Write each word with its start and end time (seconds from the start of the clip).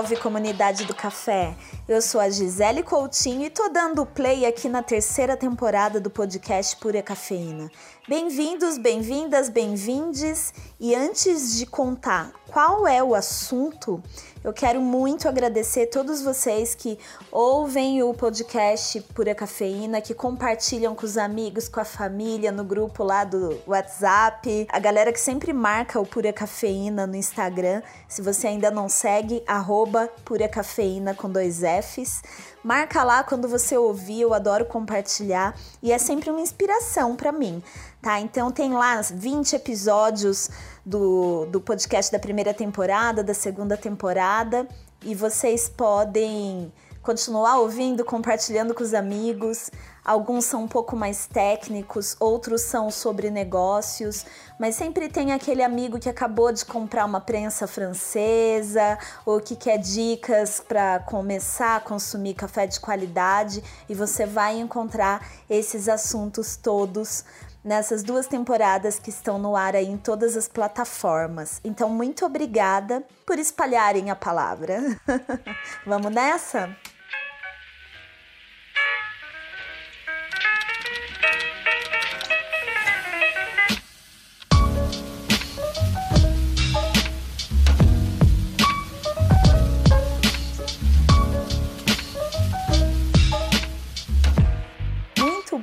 Salve, 0.00 0.16
comunidade 0.16 0.86
do 0.86 0.94
café! 0.94 1.54
Eu 1.86 2.00
sou 2.00 2.22
a 2.22 2.30
Gisele 2.30 2.82
Coutinho 2.82 3.44
e 3.44 3.50
tô 3.50 3.68
dando 3.68 4.06
play 4.06 4.46
aqui 4.46 4.66
na 4.66 4.82
terceira 4.82 5.36
temporada 5.36 6.00
do 6.00 6.08
podcast 6.08 6.74
Pura 6.78 7.02
Cafeína. 7.02 7.70
Bem-vindos, 8.08 8.78
bem-vindas, 8.78 9.50
bem-vindes. 9.50 10.54
E 10.80 10.94
antes 10.94 11.58
de 11.58 11.66
contar 11.66 12.32
qual 12.50 12.84
é 12.86 13.00
o 13.00 13.14
assunto, 13.14 14.02
eu 14.42 14.52
quero 14.52 14.80
muito 14.80 15.28
agradecer 15.28 15.86
todos 15.86 16.20
vocês 16.20 16.74
que 16.74 16.98
ouvem 17.30 18.02
o 18.02 18.12
podcast 18.12 19.00
Pura 19.14 19.34
Cafeína, 19.34 20.00
que 20.00 20.14
compartilham 20.14 20.94
com 20.94 21.06
os 21.06 21.16
amigos, 21.16 21.68
com 21.68 21.78
a 21.78 21.84
família, 21.84 22.50
no 22.50 22.64
grupo 22.64 23.04
lá 23.04 23.22
do 23.22 23.60
WhatsApp. 23.66 24.66
A 24.72 24.78
galera 24.80 25.12
que 25.12 25.20
sempre 25.20 25.52
marca 25.52 26.00
o 26.00 26.06
Pura 26.06 26.32
Cafeína 26.32 27.06
no 27.06 27.14
Instagram. 27.14 27.82
Se 28.08 28.20
você 28.20 28.48
ainda 28.48 28.70
não 28.70 28.88
segue, 28.88 29.44
arroba 29.46 30.08
Pura 30.24 30.48
Cafeína 30.48 31.14
com 31.14 31.30
dois 31.30 31.60
Fs. 31.60 32.22
Marca 32.62 33.02
lá 33.02 33.22
quando 33.22 33.48
você 33.48 33.76
ouvir, 33.76 34.22
eu 34.22 34.34
adoro 34.34 34.66
compartilhar 34.66 35.54
e 35.82 35.92
é 35.92 35.98
sempre 35.98 36.30
uma 36.30 36.42
inspiração 36.42 37.16
para 37.16 37.32
mim, 37.32 37.62
tá? 38.00 38.20
Então 38.20 38.50
tem 38.50 38.72
lá 38.72 39.00
20 39.00 39.54
episódios 39.54 40.50
do, 40.84 41.46
do 41.46 41.60
podcast 41.60 42.10
da 42.10 42.18
primeira 42.18 42.54
temporada, 42.54 43.22
da 43.22 43.34
segunda 43.34 43.76
temporada, 43.76 44.66
e 45.02 45.14
vocês 45.14 45.68
podem 45.68 46.72
continuar 47.02 47.58
ouvindo, 47.58 48.04
compartilhando 48.04 48.74
com 48.74 48.82
os 48.82 48.92
amigos. 48.92 49.70
Alguns 50.04 50.44
são 50.44 50.64
um 50.64 50.68
pouco 50.68 50.96
mais 50.96 51.26
técnicos, 51.26 52.16
outros 52.18 52.62
são 52.62 52.90
sobre 52.90 53.30
negócios, 53.30 54.24
mas 54.58 54.74
sempre 54.74 55.08
tem 55.08 55.32
aquele 55.32 55.62
amigo 55.62 55.98
que 55.98 56.08
acabou 56.08 56.52
de 56.52 56.64
comprar 56.64 57.04
uma 57.04 57.20
prensa 57.20 57.66
francesa 57.66 58.98
ou 59.24 59.40
que 59.40 59.56
quer 59.56 59.78
dicas 59.78 60.60
para 60.60 61.00
começar 61.00 61.76
a 61.76 61.80
consumir 61.80 62.34
café 62.34 62.66
de 62.66 62.80
qualidade 62.80 63.62
e 63.88 63.94
você 63.94 64.26
vai 64.26 64.58
encontrar 64.58 65.26
esses 65.48 65.88
assuntos 65.88 66.56
todos 66.56 67.24
nessas 67.64 68.02
duas 68.02 68.26
temporadas 68.26 68.98
que 68.98 69.10
estão 69.10 69.38
no 69.38 69.56
ar 69.56 69.76
aí 69.76 69.86
em 69.86 69.96
todas 69.96 70.36
as 70.36 70.48
plataformas. 70.48 71.60
Então, 71.64 71.88
muito 71.88 72.24
obrigada 72.24 73.04
por 73.26 73.38
espalharem 73.38 74.10
a 74.10 74.16
palavra. 74.16 74.80
Vamos 75.86 76.12
nessa? 76.12 76.74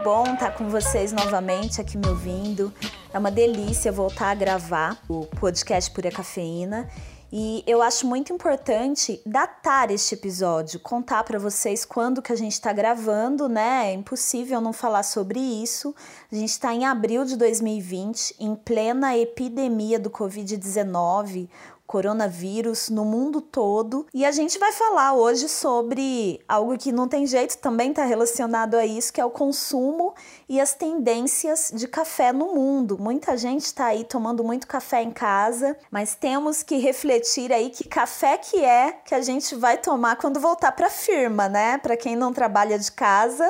Bom 0.08 0.24
estar 0.36 0.52
com 0.52 0.70
vocês 0.70 1.12
novamente 1.12 1.82
aqui 1.82 1.98
me 1.98 2.08
ouvindo. 2.08 2.74
É 3.14 3.20
uma 3.20 3.30
delícia 3.30 3.92
voltar 3.92 4.30
a 4.30 4.36
gravar 4.36 4.98
o 5.10 5.26
podcast 5.26 5.92
Pura 5.92 6.10
Cafeína. 6.10 6.88
E 7.30 7.62
eu 7.68 7.82
acho 7.82 8.08
muito 8.08 8.32
importante 8.32 9.22
datar 9.26 9.92
este 9.92 10.16
episódio, 10.16 10.80
contar 10.80 11.26
para 11.26 11.38
vocês 11.38 11.84
quando 11.84 12.22
que 12.22 12.32
a 12.32 12.38
gente 12.38 12.54
está 12.54 12.72
gravando, 12.72 13.50
né? 13.50 13.92
É 13.92 13.94
impossível 13.94 14.62
não 14.62 14.72
falar 14.72 15.04
sobre 15.04 15.42
isso. 15.42 15.94
A 16.32 16.36
gente 16.36 16.52
está 16.52 16.74
em 16.74 16.86
abril 16.86 17.26
de 17.26 17.36
2020, 17.36 18.38
em 18.40 18.56
plena 18.56 19.18
epidemia 19.18 20.00
do 20.00 20.10
Covid-19, 20.10 21.50
coronavírus 21.88 22.90
no 22.90 23.06
mundo 23.06 23.40
todo. 23.40 24.06
E 24.14 24.26
a 24.26 24.32
gente 24.32 24.60
vai 24.60 24.74
falar 24.74 25.14
hoje 25.14 25.48
sobre 25.48 26.42
algo 26.48 26.78
que 26.78 26.92
não 26.92 27.08
tem 27.08 27.26
jeito, 27.26 27.58
também 27.58 27.92
está 27.92 28.04
relacionado 28.04 28.76
a 28.76 28.86
isso, 28.86 29.14
que 29.14 29.22
é 29.22 29.26
o 29.26 29.32
consumo 29.32 30.14
e 30.50 30.60
as 30.60 30.74
tendências 30.74 31.72
de 31.74 31.88
café 31.88 32.34
no 32.34 32.54
mundo. 32.54 32.98
Muita 33.00 33.38
gente 33.38 33.64
está 33.64 33.86
aí 33.86 34.04
tomando 34.04 34.44
muito 34.44 34.68
café 34.68 35.02
em 35.02 35.12
casa, 35.12 35.78
mas 35.90 36.14
temos 36.14 36.62
que 36.62 36.78
refletir 36.78 37.52
aí 37.54 37.70
que 37.70 37.88
café 37.88 38.38
que 38.38 38.64
é 38.64 38.92
que 38.92 39.16
a 39.16 39.22
gente 39.22 39.56
vai 39.56 39.78
tomar 39.78 40.18
quando 40.18 40.40
voltar 40.40 40.74
para 40.74 40.88
a 40.88 40.92
firma, 40.92 41.48
né? 41.48 41.78
Para 41.78 41.96
quem 41.96 42.16
não 42.16 42.34
trabalha 42.34 42.78
de 42.78 42.92
casa, 42.92 43.48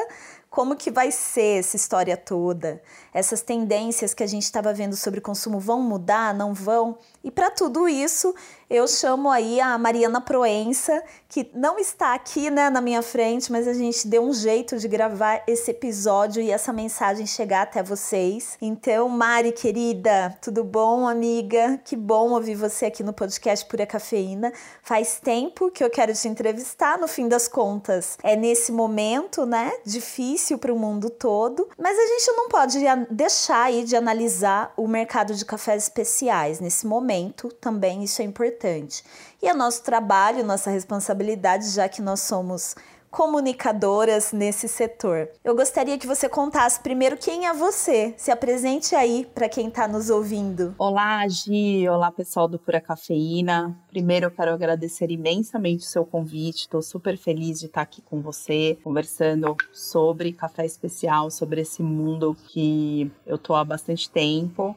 como 0.50 0.76
que 0.76 0.90
vai 0.90 1.12
ser 1.12 1.60
essa 1.60 1.76
história 1.76 2.16
toda? 2.16 2.82
Essas 3.14 3.42
tendências 3.42 4.14
que 4.14 4.24
a 4.24 4.28
gente 4.28 4.44
estava 4.44 4.74
vendo 4.74 4.96
sobre 4.96 5.22
consumo 5.22 5.60
vão 5.60 5.82
mudar, 5.82 6.34
não 6.34 6.54
vão? 6.54 6.98
E 7.28 7.32
para 7.32 7.52
tudo 7.52 7.90
isso, 7.90 8.34
eu 8.70 8.88
chamo 8.88 9.30
aí 9.30 9.60
a 9.60 9.78
Mariana 9.78 10.22
Proença, 10.22 11.04
que 11.28 11.50
não 11.54 11.78
está 11.78 12.14
aqui 12.14 12.50
né, 12.50 12.70
na 12.70 12.80
minha 12.80 13.02
frente, 13.02 13.52
mas 13.52 13.68
a 13.68 13.74
gente 13.74 14.08
deu 14.08 14.24
um 14.24 14.32
jeito 14.32 14.78
de 14.78 14.88
gravar 14.88 15.44
esse 15.46 15.72
episódio 15.72 16.42
e 16.42 16.52
essa 16.52 16.72
mensagem 16.72 17.28
chegar 17.28 17.64
até 17.64 17.84
vocês. 17.84 18.58
Então, 18.62 19.10
Mari, 19.10 19.52
querida, 19.52 20.38
tudo 20.42 20.64
bom, 20.64 21.06
amiga? 21.06 21.82
Que 21.84 21.98
bom 21.98 22.32
ouvir 22.32 22.56
você 22.56 22.86
aqui 22.86 23.04
no 23.04 23.12
podcast 23.12 23.66
Pura 23.66 23.86
Cafeína. 23.86 24.54
Faz 24.82 25.20
tempo 25.22 25.70
que 25.70 25.84
eu 25.84 25.90
quero 25.90 26.14
te 26.14 26.30
entrevistar, 26.30 26.98
no 26.98 27.10
fim 27.10 27.28
das 27.28 27.46
contas. 27.50 28.18
É 28.24 28.38
nesse 28.38 28.72
momento, 28.72 29.46
né, 29.46 29.74
difícil 29.86 30.58
para 30.58 30.74
o 30.74 30.80
mundo 30.80 31.10
todo, 31.10 31.68
mas 31.78 31.98
a 32.00 32.08
gente 32.08 32.32
não 32.38 32.48
pode 32.48 32.80
deixar 33.12 33.64
aí 33.64 33.84
de 33.84 33.98
analisar 33.98 34.74
o 34.78 34.88
mercado 34.88 35.34
de 35.34 35.44
cafés 35.44 35.84
especiais 35.84 36.62
nesse 36.62 36.88
momento 36.88 37.17
também 37.60 38.04
isso 38.04 38.22
é 38.22 38.26
importante. 38.26 39.04
E 39.42 39.48
é 39.48 39.54
nosso 39.54 39.84
trabalho, 39.84 40.44
nossa 40.44 40.70
responsabilidade, 40.70 41.70
já 41.70 41.90
que 41.90 42.02
nós 42.02 42.22
somos 42.22 42.76
comunicadoras 43.10 44.32
nesse 44.32 44.68
setor. 44.68 45.30
Eu 45.44 45.56
gostaria 45.56 45.98
que 45.98 46.08
você 46.08 46.28
contasse 46.30 46.80
primeiro 46.80 47.18
quem 47.18 47.48
é 47.48 47.54
você. 47.54 48.14
Se 48.18 48.32
apresente 48.32 48.96
aí 48.96 49.28
para 49.34 49.50
quem 49.50 49.70
está 49.70 49.88
nos 49.88 50.10
ouvindo. 50.10 50.76
Olá, 50.78 51.28
Gi. 51.28 51.88
Olá, 51.90 52.12
pessoal 52.12 52.48
do 52.48 52.60
Pura 52.60 52.82
Cafeína. 52.82 53.76
Primeiro, 53.90 54.28
eu 54.28 54.32
quero 54.32 54.54
agradecer 54.54 55.10
imensamente 55.10 55.86
o 55.86 55.90
seu 55.90 56.06
convite. 56.06 56.62
Estou 56.62 56.82
super 56.82 57.18
feliz 57.18 57.60
de 57.60 57.68
estar 57.68 57.82
aqui 57.82 58.02
com 58.02 58.22
você, 58.22 58.78
conversando 58.84 59.56
sobre 59.74 60.34
café 60.34 60.66
especial, 60.66 61.32
sobre 61.32 61.62
esse 61.62 61.82
mundo 61.82 62.36
que 62.50 63.12
eu 63.26 63.38
estou 63.38 63.56
há 63.56 63.64
bastante 63.64 64.10
tempo. 64.10 64.76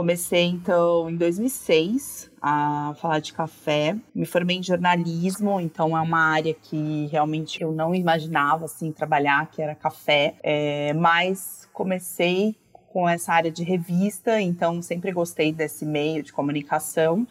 Comecei 0.00 0.46
então 0.46 1.10
em 1.10 1.16
2006 1.16 2.30
a 2.40 2.94
falar 3.02 3.18
de 3.18 3.34
café. 3.34 3.94
Me 4.14 4.24
formei 4.24 4.56
em 4.56 4.62
jornalismo, 4.62 5.60
então 5.60 5.94
é 5.94 6.00
uma 6.00 6.20
área 6.20 6.54
que 6.54 7.06
realmente 7.12 7.60
eu 7.62 7.70
não 7.70 7.94
imaginava 7.94 8.64
assim 8.64 8.92
trabalhar, 8.92 9.50
que 9.50 9.60
era 9.60 9.74
café. 9.74 10.36
É, 10.42 10.94
mas 10.94 11.68
comecei 11.70 12.56
com 12.90 13.06
essa 13.06 13.34
área 13.34 13.50
de 13.50 13.62
revista, 13.62 14.40
então 14.40 14.80
sempre 14.80 15.12
gostei 15.12 15.52
desse 15.52 15.84
meio 15.84 16.22
de 16.22 16.32
comunicação 16.32 17.26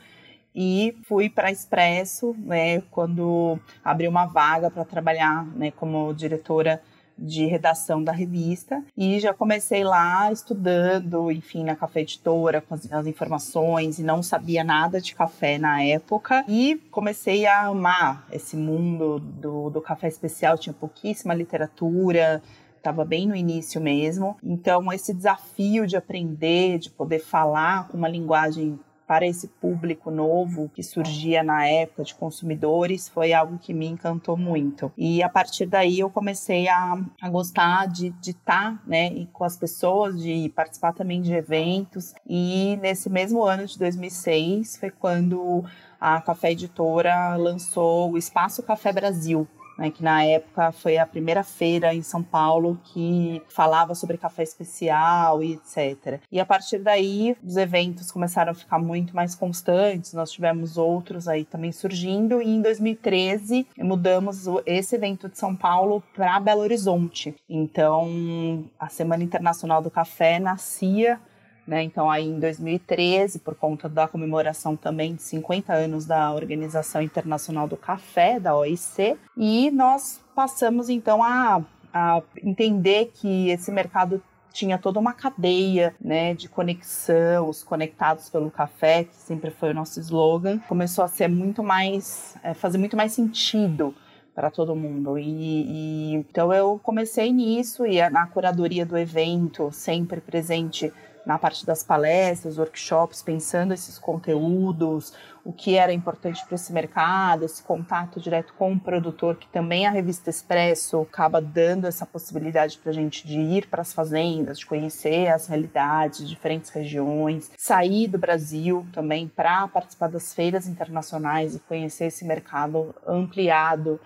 e 0.53 0.95
fui 1.05 1.27
para 1.27 1.51
Expresso, 1.51 2.35
né, 2.37 2.81
quando 2.91 3.59
abriu 3.83 4.11
uma 4.11 4.27
vaga 4.27 4.69
para 4.69 4.85
trabalhar, 4.85 5.43
né, 5.55 5.71
como 5.71 6.13
diretora 6.13 6.79
de 7.21 7.45
redação 7.45 8.03
da 8.03 8.11
revista 8.11 8.83
e 8.97 9.19
já 9.19 9.33
comecei 9.33 9.83
lá 9.83 10.31
estudando, 10.31 11.31
enfim, 11.31 11.63
na 11.63 11.75
café 11.75 12.01
editora, 12.01 12.61
com 12.61 12.73
as, 12.73 12.91
as, 12.91 13.07
informações 13.07 13.99
e 13.99 14.03
não 14.03 14.23
sabia 14.23 14.63
nada 14.63 15.01
de 15.01 15.13
café 15.13 15.57
na 15.57 15.83
época 15.83 16.43
e 16.47 16.81
comecei 16.91 17.45
a 17.45 17.67
amar 17.67 18.25
esse 18.31 18.55
mundo 18.55 19.19
do, 19.19 19.69
do 19.69 19.81
café 19.81 20.07
especial, 20.07 20.57
tinha 20.57 20.73
pouquíssima 20.73 21.33
literatura, 21.33 22.41
estava 22.79 23.05
bem 23.05 23.27
no 23.27 23.35
início 23.35 23.79
mesmo. 23.79 24.37
Então, 24.43 24.91
esse 24.91 25.13
desafio 25.13 25.85
de 25.85 25.95
aprender, 25.95 26.79
de 26.79 26.89
poder 26.89 27.19
falar 27.19 27.87
com 27.87 27.97
uma 27.97 28.09
linguagem 28.09 28.79
para 29.09 29.25
esse 29.25 29.47
público 29.47 30.11
novo 30.11 30.69
que 30.71 30.83
surgia 30.83 31.41
na 31.41 31.65
época 31.65 32.03
de 32.03 32.13
consumidores 32.13 33.09
foi 33.09 33.33
algo 33.33 33.57
que 33.57 33.73
me 33.73 33.87
encantou 33.87 34.37
muito. 34.37 34.91
E 34.95 35.23
a 35.23 35.27
partir 35.27 35.65
daí 35.65 35.99
eu 35.99 36.11
comecei 36.11 36.67
a, 36.67 36.95
a 37.19 37.27
gostar 37.27 37.87
de 37.87 38.13
estar 38.21 38.75
tá, 38.75 38.79
né, 38.85 39.25
com 39.33 39.43
as 39.43 39.57
pessoas, 39.57 40.21
de 40.21 40.47
participar 40.55 40.93
também 40.93 41.23
de 41.23 41.33
eventos. 41.33 42.13
E 42.23 42.77
nesse 42.83 43.09
mesmo 43.09 43.43
ano 43.43 43.65
de 43.65 43.79
2006 43.79 44.77
foi 44.77 44.91
quando 44.91 45.65
a 45.99 46.21
Café 46.21 46.51
Editora 46.51 47.35
lançou 47.35 48.11
o 48.11 48.17
Espaço 48.17 48.61
Café 48.61 48.93
Brasil, 48.93 49.47
né, 49.79 49.89
que 49.89 50.03
na 50.03 50.23
época 50.23 50.71
foi 50.73 50.97
a 50.97 51.05
primeira 51.05 51.43
feira 51.43 51.93
em 51.93 52.01
São 52.01 52.21
Paulo 52.21 52.79
que 52.93 53.41
falava 53.47 53.95
sobre 53.95 54.17
café 54.17 54.43
especial 54.43 55.41
e 55.41 55.53
etc. 55.53 56.19
E 56.31 56.39
a 56.39 56.45
partir 56.45 56.79
daí, 56.79 57.35
os 57.43 57.55
eventos 57.55 58.11
começaram 58.11 58.51
a 58.51 58.55
ficar 58.55 58.77
muito 58.77 59.15
mais 59.15 59.33
constantes, 59.33 60.13
nós 60.13 60.31
tivemos 60.31 60.77
outros 60.77 61.27
aí 61.27 61.45
também 61.45 61.71
surgindo, 61.71 62.41
e 62.41 62.49
em 62.49 62.61
2013 62.61 63.65
mudamos 63.77 64.45
esse 64.65 64.95
evento 64.95 65.29
de 65.29 65.37
São 65.37 65.55
Paulo 65.55 66.03
para 66.13 66.39
Belo 66.39 66.61
Horizonte. 66.61 67.33
Então, 67.49 68.65
a 68.77 68.89
Semana 68.89 69.23
Internacional 69.23 69.81
do 69.81 69.89
Café 69.89 70.39
nascia 70.39 71.19
Né? 71.69 71.83
Então, 71.83 72.09
aí 72.09 72.25
em 72.25 72.39
2013, 72.39 73.37
por 73.37 73.53
conta 73.53 73.87
da 73.87 74.07
comemoração 74.07 74.75
também 74.75 75.13
de 75.13 75.21
50 75.21 75.71
anos 75.71 76.03
da 76.03 76.33
Organização 76.33 76.99
Internacional 76.99 77.67
do 77.67 77.77
Café, 77.77 78.39
da 78.39 78.57
OIC, 78.57 79.15
e 79.37 79.69
nós 79.69 80.19
passamos 80.33 80.89
então 80.89 81.23
a, 81.23 81.61
a 81.93 82.23
entender 82.43 83.11
que 83.13 83.51
esse 83.51 83.71
mercado 83.71 84.19
tinha 84.51 84.79
toda 84.79 84.99
uma 84.99 85.13
cadeia 85.13 85.95
né, 86.01 86.33
de 86.33 86.49
conexão, 86.49 87.47
os 87.47 87.63
conectados 87.63 88.31
pelo 88.31 88.49
café, 88.49 89.03
que 89.03 89.15
sempre 89.15 89.51
foi 89.51 89.69
o 89.69 89.73
nosso 89.75 89.99
slogan, 89.99 90.57
começou 90.67 91.03
a 91.03 91.07
ser 91.07 91.27
muito 91.27 91.61
mais, 91.61 92.35
é, 92.41 92.55
fazer 92.55 92.79
muito 92.79 92.97
mais 92.97 93.11
sentido 93.11 93.93
para 94.33 94.49
todo 94.49 94.75
mundo. 94.75 95.19
E, 95.19 95.23
e, 95.23 96.13
então 96.15 96.51
eu 96.51 96.79
comecei 96.81 97.31
nisso 97.31 97.85
e 97.85 98.09
na 98.09 98.25
curadoria 98.25 98.87
do 98.87 98.97
evento, 98.97 99.69
sempre 99.71 100.19
presente 100.19 100.91
na 101.25 101.37
parte 101.37 101.65
das 101.65 101.83
palestras, 101.83 102.57
workshops, 102.57 103.21
pensando 103.21 103.73
esses 103.73 103.99
conteúdos, 103.99 105.13
o 105.43 105.53
que 105.53 105.75
era 105.75 105.93
importante 105.93 106.45
para 106.45 106.55
esse 106.55 106.71
mercado, 106.71 107.45
esse 107.45 107.63
contato 107.63 108.19
direto 108.19 108.53
com 108.57 108.73
o 108.73 108.79
produtor, 108.79 109.35
que 109.35 109.47
também 109.47 109.87
a 109.87 109.91
revista 109.91 110.29
Expresso 110.29 111.01
acaba 111.01 111.41
dando 111.41 111.87
essa 111.87 112.05
possibilidade 112.05 112.77
para 112.77 112.91
a 112.91 112.93
gente 112.93 113.25
de 113.25 113.39
ir 113.39 113.67
para 113.67 113.81
as 113.81 113.93
fazendas, 113.93 114.59
de 114.59 114.65
conhecer 114.65 115.27
as 115.27 115.47
realidades 115.47 116.19
de 116.19 116.27
diferentes 116.27 116.69
regiões, 116.69 117.51
sair 117.57 118.07
do 118.07 118.17
Brasil 118.17 118.85
também 118.93 119.27
para 119.27 119.67
participar 119.67 120.09
das 120.09 120.33
feiras 120.33 120.67
internacionais 120.67 121.55
e 121.55 121.59
conhecer 121.59 122.05
esse 122.05 122.25
mercado 122.25 122.93
ampliado 123.07 123.99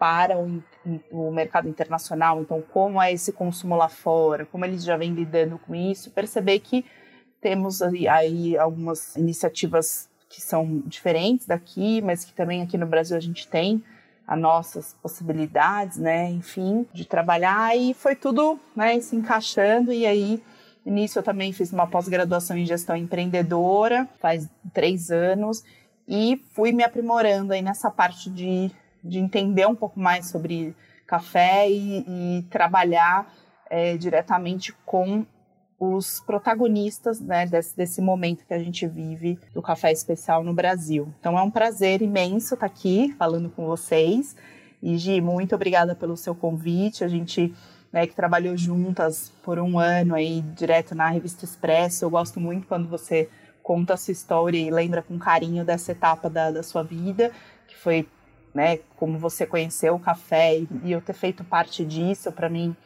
para 0.00 0.38
o, 0.38 0.62
o, 1.10 1.30
mercado 1.30 1.68
internacional, 1.68 2.40
então 2.40 2.62
como 2.72 3.02
é 3.02 3.12
esse 3.12 3.34
consumo 3.34 3.76
lá 3.76 3.86
fora, 3.86 4.46
como 4.46 4.64
eles 4.64 4.82
já 4.82 4.96
vêm 4.96 5.12
lidando 5.12 5.58
com 5.58 5.74
isso, 5.74 6.10
perceber 6.10 6.60
que 6.60 6.86
temos 7.38 7.82
aí, 7.82 8.08
aí 8.08 8.56
algumas 8.56 9.14
iniciativas 9.14 10.08
que 10.30 10.40
são 10.40 10.82
diferentes 10.86 11.46
daqui, 11.46 12.00
mas 12.00 12.24
que 12.24 12.32
também 12.32 12.62
aqui 12.62 12.78
no 12.78 12.86
Brasil 12.86 13.14
a 13.14 13.20
gente 13.20 13.46
tem 13.46 13.84
as 14.26 14.40
nossas 14.40 14.96
possibilidades, 15.02 15.98
né, 15.98 16.30
enfim, 16.30 16.86
de 16.94 17.04
trabalhar 17.04 17.76
e 17.76 17.92
foi 17.92 18.16
tudo, 18.16 18.58
né, 18.74 18.98
se 19.00 19.14
encaixando 19.14 19.92
e 19.92 20.06
aí 20.06 20.42
Nisso 20.82 21.18
eu 21.18 21.22
também 21.22 21.52
fiz 21.52 21.74
uma 21.74 21.86
pós-graduação 21.86 22.56
em 22.56 22.64
gestão 22.64 22.96
empreendedora, 22.96 24.08
faz 24.18 24.48
três 24.72 25.10
anos, 25.10 25.62
e 26.08 26.42
fui 26.54 26.72
me 26.72 26.82
aprimorando 26.82 27.52
aí 27.52 27.60
nessa 27.60 27.90
parte 27.90 28.30
de 28.30 28.70
de 29.02 29.18
entender 29.18 29.66
um 29.66 29.74
pouco 29.74 29.98
mais 29.98 30.28
sobre 30.28 30.74
café 31.06 31.68
e, 31.68 32.04
e 32.06 32.42
trabalhar 32.50 33.32
é, 33.68 33.96
diretamente 33.96 34.72
com 34.84 35.26
os 35.78 36.20
protagonistas 36.20 37.20
né, 37.20 37.46
desse, 37.46 37.74
desse 37.74 38.02
momento 38.02 38.44
que 38.44 38.52
a 38.52 38.58
gente 38.58 38.86
vive 38.86 39.38
do 39.54 39.62
café 39.62 39.90
especial 39.90 40.44
no 40.44 40.52
Brasil. 40.52 41.12
Então 41.18 41.38
é 41.38 41.42
um 41.42 41.50
prazer 41.50 42.02
imenso 42.02 42.54
estar 42.54 42.66
aqui 42.66 43.14
falando 43.18 43.48
com 43.48 43.64
vocês. 43.66 44.36
E 44.82 44.98
Gi, 44.98 45.20
muito 45.22 45.54
obrigada 45.54 45.94
pelo 45.94 46.16
seu 46.16 46.34
convite. 46.34 47.02
A 47.02 47.08
gente 47.08 47.54
né, 47.90 48.06
que 48.06 48.14
trabalhou 48.14 48.56
juntas 48.56 49.32
por 49.42 49.58
um 49.58 49.78
ano 49.78 50.14
aí 50.14 50.42
direto 50.54 50.94
na 50.94 51.08
revista 51.08 51.46
Expresso. 51.46 52.04
Eu 52.04 52.10
gosto 52.10 52.38
muito 52.38 52.66
quando 52.66 52.86
você 52.86 53.30
conta 53.62 53.94
a 53.94 53.96
sua 53.96 54.12
história 54.12 54.58
e 54.58 54.70
lembra 54.70 55.02
com 55.02 55.18
carinho 55.18 55.64
dessa 55.64 55.92
etapa 55.92 56.28
da, 56.28 56.50
da 56.50 56.62
sua 56.62 56.82
vida, 56.82 57.32
que 57.66 57.76
foi 57.76 58.06
né, 58.54 58.78
como 58.96 59.18
você 59.18 59.46
conheceu 59.46 59.94
o 59.94 60.00
café 60.00 60.58
e, 60.58 60.92
eu 60.92 61.00
ter 61.00 61.12
feito 61.12 61.44
parte 61.44 61.84
disso, 61.84 62.32
para 62.32 62.48
mim 62.48 62.76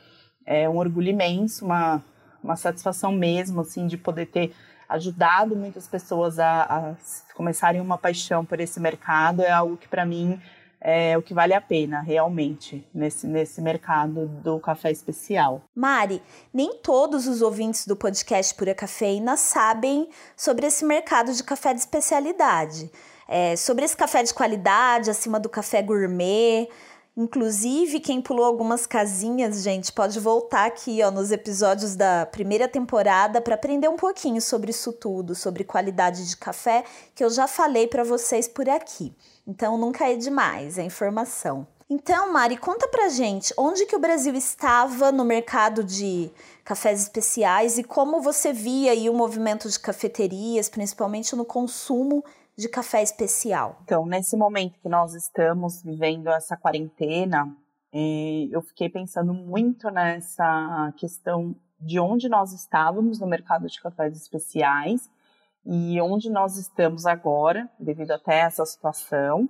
é 0.47 0.69
um 0.69 0.77
orgulho 0.77 1.09
imenso, 1.09 1.65
uma, 1.65 2.03
uma 2.43 2.57
satisfação 2.57 3.13
mesmo, 3.13 3.63
assim, 3.63 3.87
de 3.87 3.97
poder 3.97 4.27
ter 4.27 4.55
ajudado 4.89 5.57
muitas 5.57 5.89
pessoas 5.89 6.39
a, 6.39 6.63
a 6.63 6.95
começarem 7.35 7.81
uma 7.81 7.97
paixão 7.97 8.45
por 8.45 8.61
esse 8.61 8.79
mercado, 8.79 9.43
é 9.43 9.51
algo 9.51 9.77
que 9.77 9.89
para 9.89 10.05
mim 10.05 10.39
é 10.85 11.17
o 11.17 11.23
que 11.23 11.33
vale 11.33 11.55
a 11.55 11.61
pena 11.63 12.01
realmente 12.01 12.87
nesse, 12.93 13.27
nesse 13.27 13.63
mercado 13.63 14.29
do 14.29 14.61
café 14.61 14.91
especial. 14.91 15.63
Mari, 15.75 16.23
nem 16.53 16.75
todos 16.83 17.27
os 17.27 17.41
ouvintes 17.41 17.87
do 17.87 17.97
podcast 17.97 18.55
Pura 18.55 18.75
Cafeína 18.75 19.39
sabem 19.39 20.11
sobre 20.37 20.67
esse 20.67 20.85
mercado 20.85 21.33
de 21.33 21.43
café 21.43 21.73
de 21.73 21.81
especialidade 21.81 22.91
é, 23.29 23.57
sobre 23.57 23.85
esse 23.85 23.97
café 23.97 24.23
de 24.23 24.33
qualidade, 24.33 25.11
acima 25.11 25.41
do 25.41 25.49
café 25.49 25.83
gourmet. 25.83 26.69
Inclusive, 27.17 28.01
quem 28.01 28.21
pulou 28.21 28.45
algumas 28.45 28.87
casinhas, 28.87 29.63
gente, 29.63 29.93
pode 29.93 30.19
voltar 30.19 30.67
aqui 30.67 31.01
ó, 31.01 31.13
nos 31.13 31.31
episódios 31.31 31.95
da 31.95 32.27
primeira 32.27 32.67
temporada 32.67 33.41
para 33.41 33.55
aprender 33.55 33.89
um 33.89 33.97
pouquinho 33.97 34.43
sobre 34.43 34.73
isso 34.73 34.93
tudo, 34.93 35.33
sobre 35.33 35.63
qualidade 35.63 36.29
de 36.29 36.37
café, 36.37 36.83
que 37.15 37.23
eu 37.23 37.31
já 37.31 37.47
falei 37.47 37.87
para 37.87 38.03
vocês 38.03 38.49
por 38.49 38.69
aqui. 38.69 39.15
Então, 39.47 39.79
nunca 39.79 40.11
é 40.11 40.17
demais 40.17 40.77
a 40.77 40.83
informação. 40.83 41.67
Então, 41.89 42.33
Mari, 42.33 42.57
conta 42.57 42.89
pra 42.89 43.09
gente 43.09 43.55
onde 43.57 43.87
que 43.87 43.95
o 43.95 44.01
Brasil 44.01 44.35
estava 44.35 45.13
no 45.13 45.25
mercado 45.25 45.85
de 45.85 46.31
cafés 46.65 47.03
especiais 47.03 47.79
e 47.79 47.85
como 47.85 48.23
você 48.23 48.53
via 48.53 48.91
aí 48.91 49.09
o 49.09 49.15
movimento 49.15 49.69
de 49.69 49.79
cafeterias, 49.79 50.69
principalmente 50.69 51.37
no 51.37 51.45
consumo 51.45 52.25
de 52.57 52.69
café 52.69 53.03
especial? 53.03 53.81
Então, 53.85 54.07
nesse 54.07 54.37
momento 54.37 54.79
que 54.81 54.89
nós 54.89 55.15
estamos 55.15 55.83
vivendo 55.83 56.29
essa 56.29 56.57
quarentena, 56.57 57.55
é, 57.93 58.49
eu 58.51 58.63
fiquei 58.63 58.89
pensando 58.89 59.33
muito 59.35 59.91
nessa 59.91 60.93
questão 60.97 61.55
de 61.81 61.99
onde 61.99 62.29
nós 62.29 62.53
estávamos 62.53 63.19
no 63.21 63.27
mercado 63.27 63.67
de 63.67 63.81
cafés 63.81 64.17
especiais 64.17 65.11
e 65.67 66.01
onde 66.01 66.31
nós 66.31 66.57
estamos 66.57 67.07
agora, 67.07 67.69
devido 67.79 68.13
até 68.13 68.41
essa 68.41 68.65
situação, 68.65 69.49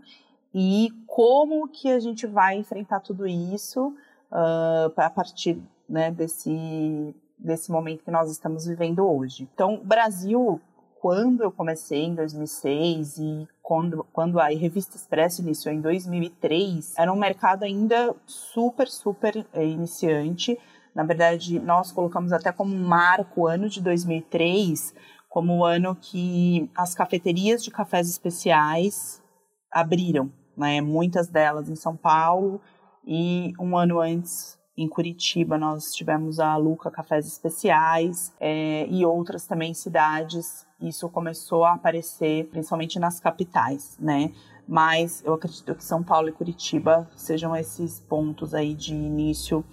e 0.52 0.88
como 1.06 1.68
que 1.68 1.90
a 1.90 1.98
gente 1.98 2.26
vai 2.26 2.56
enfrentar 2.56 3.00
tudo 3.00 3.26
isso 3.26 3.88
uh, 4.30 4.92
a 4.96 5.10
partir 5.10 5.60
né, 5.88 6.10
desse, 6.10 7.14
desse 7.36 7.72
momento 7.72 8.04
que 8.04 8.10
nós 8.10 8.30
estamos 8.30 8.64
vivendo 8.64 9.04
hoje. 9.04 9.48
Então, 9.52 9.80
Brasil 9.84 10.60
quando 11.04 11.42
eu 11.42 11.52
comecei 11.52 12.04
em 12.04 12.14
2006 12.14 13.18
e 13.18 13.46
quando, 13.60 14.06
quando 14.10 14.40
a 14.40 14.46
Revista 14.46 14.96
Expresso 14.96 15.42
iniciou 15.42 15.74
em 15.74 15.78
2003, 15.78 16.94
era 16.96 17.12
um 17.12 17.16
mercado 17.16 17.62
ainda 17.62 18.16
super, 18.24 18.88
super 18.88 19.46
é, 19.52 19.66
iniciante. 19.66 20.58
Na 20.94 21.04
verdade, 21.04 21.60
nós 21.60 21.92
colocamos 21.92 22.32
até 22.32 22.50
como 22.50 22.74
marco 22.74 23.42
o 23.42 23.46
ano 23.46 23.68
de 23.68 23.82
2003 23.82 24.94
como 25.28 25.58
o 25.58 25.64
ano 25.66 25.94
que 25.94 26.70
as 26.74 26.94
cafeterias 26.94 27.62
de 27.62 27.70
cafés 27.70 28.08
especiais 28.08 29.22
abriram, 29.70 30.32
né? 30.56 30.80
Muitas 30.80 31.28
delas 31.28 31.68
em 31.68 31.76
São 31.76 31.94
Paulo 31.94 32.62
e 33.06 33.52
um 33.60 33.76
ano 33.76 34.00
antes 34.00 34.58
em 34.76 34.88
Curitiba 34.88 35.56
nós 35.56 35.92
tivemos 35.92 36.40
a 36.40 36.56
Luca 36.56 36.90
Cafés 36.90 37.26
Especiais 37.26 38.34
é, 38.40 38.86
e 38.88 39.04
outras 39.04 39.46
também 39.46 39.72
cidades 39.72 40.66
isso 40.88 41.08
começou 41.08 41.64
a 41.64 41.74
aparecer 41.74 42.46
principalmente 42.46 42.98
nas 42.98 43.20
capitais, 43.20 43.96
né? 44.00 44.32
Mas 44.66 45.22
eu 45.24 45.34
acredito 45.34 45.74
que 45.74 45.84
São 45.84 46.02
Paulo 46.02 46.28
e 46.28 46.32
Curitiba 46.32 47.08
sejam 47.14 47.54
esses 47.54 48.00
pontos 48.00 48.54
aí 48.54 48.74
de 48.74 48.94
início 48.94 49.64